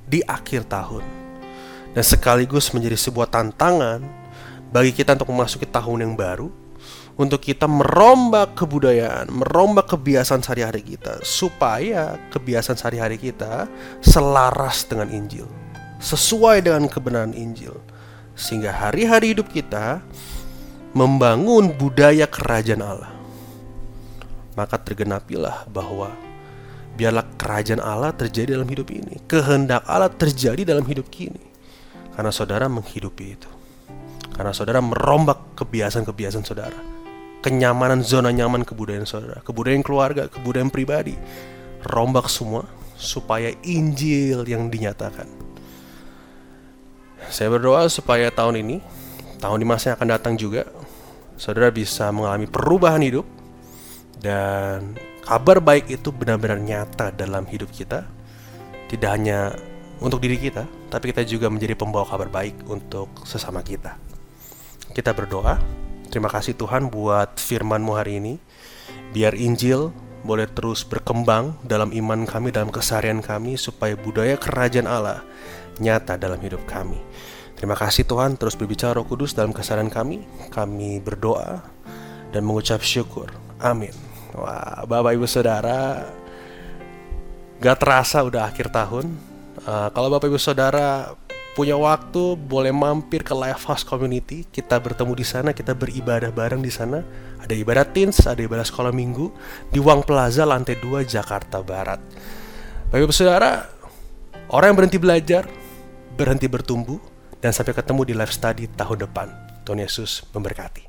di 0.04 0.20
akhir 0.26 0.66
tahun 0.66 1.25
dan 1.96 2.04
sekaligus 2.04 2.76
menjadi 2.76 3.00
sebuah 3.00 3.32
tantangan 3.32 4.04
bagi 4.68 4.92
kita 4.92 5.16
untuk 5.16 5.32
memasuki 5.32 5.64
tahun 5.64 6.04
yang 6.04 6.12
baru 6.12 6.52
untuk 7.16 7.40
kita 7.40 7.64
merombak 7.64 8.52
kebudayaan, 8.52 9.32
merombak 9.32 9.88
kebiasaan 9.96 10.44
sehari-hari 10.44 10.84
kita 10.84 11.24
supaya 11.24 12.20
kebiasaan 12.28 12.76
sehari-hari 12.76 13.16
kita 13.16 13.64
selaras 14.04 14.84
dengan 14.84 15.08
Injil, 15.08 15.48
sesuai 15.96 16.60
dengan 16.68 16.84
kebenaran 16.92 17.32
Injil. 17.32 17.72
Sehingga 18.36 18.68
hari-hari 18.68 19.32
hidup 19.32 19.48
kita 19.48 20.04
membangun 20.92 21.72
budaya 21.72 22.28
kerajaan 22.28 22.84
Allah. 22.84 23.12
Maka 24.52 24.76
tergenapilah 24.76 25.64
bahwa 25.72 26.12
biarlah 27.00 27.24
kerajaan 27.40 27.80
Allah 27.80 28.12
terjadi 28.12 28.60
dalam 28.60 28.68
hidup 28.68 28.92
ini, 28.92 29.24
kehendak 29.24 29.88
Allah 29.88 30.12
terjadi 30.12 30.68
dalam 30.68 30.84
hidup 30.84 31.08
kini. 31.08 31.55
Karena 32.16 32.32
saudara 32.32 32.66
menghidupi 32.66 33.26
itu. 33.36 33.50
Karena 34.32 34.56
saudara 34.56 34.80
merombak 34.80 35.56
kebiasaan-kebiasaan 35.60 36.44
saudara 36.44 36.96
kenyamanan 37.46 38.02
zona 38.02 38.34
nyaman 38.34 38.66
kebudayaan 38.66 39.06
saudara, 39.06 39.38
kebudayaan 39.46 39.86
keluarga, 39.86 40.26
kebudayaan 40.26 40.74
pribadi. 40.74 41.14
Rombak 41.86 42.26
semua 42.26 42.66
supaya 42.98 43.54
Injil 43.62 44.42
yang 44.50 44.66
dinyatakan. 44.66 45.30
Saya 47.30 47.54
berdoa 47.54 47.86
supaya 47.86 48.34
tahun 48.34 48.66
ini, 48.66 48.76
tahun 49.38 49.62
di 49.62 49.66
masa 49.66 49.94
yang 49.94 49.96
akan 50.02 50.10
datang 50.10 50.34
juga, 50.34 50.66
saudara 51.38 51.70
bisa 51.70 52.10
mengalami 52.10 52.50
perubahan 52.50 52.98
hidup 53.06 53.26
dan 54.18 54.98
kabar 55.22 55.62
baik 55.62 55.86
itu 55.86 56.10
benar-benar 56.10 56.58
nyata 56.58 57.14
dalam 57.14 57.46
hidup 57.46 57.70
kita. 57.70 58.02
Tidak 58.90 59.10
hanya 59.10 59.54
untuk 60.00 60.20
diri 60.20 60.36
kita, 60.36 60.68
tapi 60.92 61.12
kita 61.12 61.24
juga 61.24 61.48
menjadi 61.48 61.72
pembawa 61.72 62.04
kabar 62.04 62.28
baik 62.28 62.68
untuk 62.68 63.08
sesama 63.24 63.64
kita. 63.64 63.96
Kita 64.92 65.12
berdoa. 65.16 65.56
Terima 66.08 66.30
kasih 66.32 66.56
Tuhan 66.56 66.88
buat 66.88 67.36
firman-Mu 67.36 67.92
hari 67.96 68.20
ini. 68.20 68.34
Biar 69.12 69.36
Injil 69.36 69.92
boleh 70.26 70.48
terus 70.50 70.82
berkembang 70.82 71.56
dalam 71.62 71.92
iman 71.92 72.24
kami, 72.24 72.50
dalam 72.52 72.68
keseharian 72.72 73.20
kami, 73.20 73.56
supaya 73.60 73.94
budaya 73.96 74.36
kerajaan 74.40 74.88
Allah 74.88 75.20
nyata 75.80 76.16
dalam 76.16 76.40
hidup 76.40 76.64
kami. 76.64 76.96
Terima 77.56 77.72
kasih 77.72 78.04
Tuhan 78.04 78.36
terus 78.36 78.52
berbicara 78.52 79.00
roh 79.00 79.08
kudus 79.08 79.32
dalam 79.32 79.52
keseharian 79.52 79.88
kami. 79.88 80.24
Kami 80.52 81.00
berdoa 81.00 81.64
dan 82.32 82.44
mengucap 82.44 82.84
syukur. 82.84 83.32
Amin. 83.56 83.92
Wah, 84.36 84.84
Bapak 84.84 85.16
Ibu 85.16 85.24
Saudara, 85.24 86.04
gak 87.56 87.80
terasa 87.80 88.20
udah 88.20 88.44
akhir 88.44 88.68
tahun. 88.68 89.08
Uh, 89.66 89.90
kalau 89.90 90.06
Bapak 90.06 90.30
Ibu 90.30 90.38
Saudara 90.38 91.18
punya 91.58 91.74
waktu 91.74 92.38
boleh 92.38 92.70
mampir 92.70 93.26
ke 93.26 93.34
Life 93.34 93.66
House 93.66 93.82
Community. 93.82 94.46
Kita 94.46 94.78
bertemu 94.78 95.12
di 95.18 95.26
sana, 95.26 95.50
kita 95.50 95.74
beribadah 95.74 96.30
bareng 96.30 96.62
di 96.62 96.70
sana. 96.70 97.02
Ada 97.42 97.56
ibadah 97.56 97.82
teens, 97.90 98.22
ada 98.22 98.38
ibadah 98.38 98.62
sekolah 98.62 98.94
minggu 98.94 99.32
di 99.74 99.82
Wang 99.82 100.06
Plaza 100.06 100.46
lantai 100.46 100.78
2 100.78 101.02
Jakarta 101.02 101.66
Barat. 101.66 101.98
Bapak 102.92 103.02
Ibu 103.02 103.10
Saudara, 103.10 103.66
orang 104.54 104.70
yang 104.70 104.78
berhenti 104.78 104.98
belajar, 105.02 105.42
berhenti 106.14 106.46
bertumbuh 106.46 107.02
dan 107.42 107.50
sampai 107.50 107.74
ketemu 107.74 108.00
di 108.06 108.14
live 108.14 108.30
study 108.30 108.70
tahun 108.70 109.02
depan. 109.02 109.28
Tuhan 109.66 109.82
Yesus 109.82 110.22
memberkati. 110.30 110.85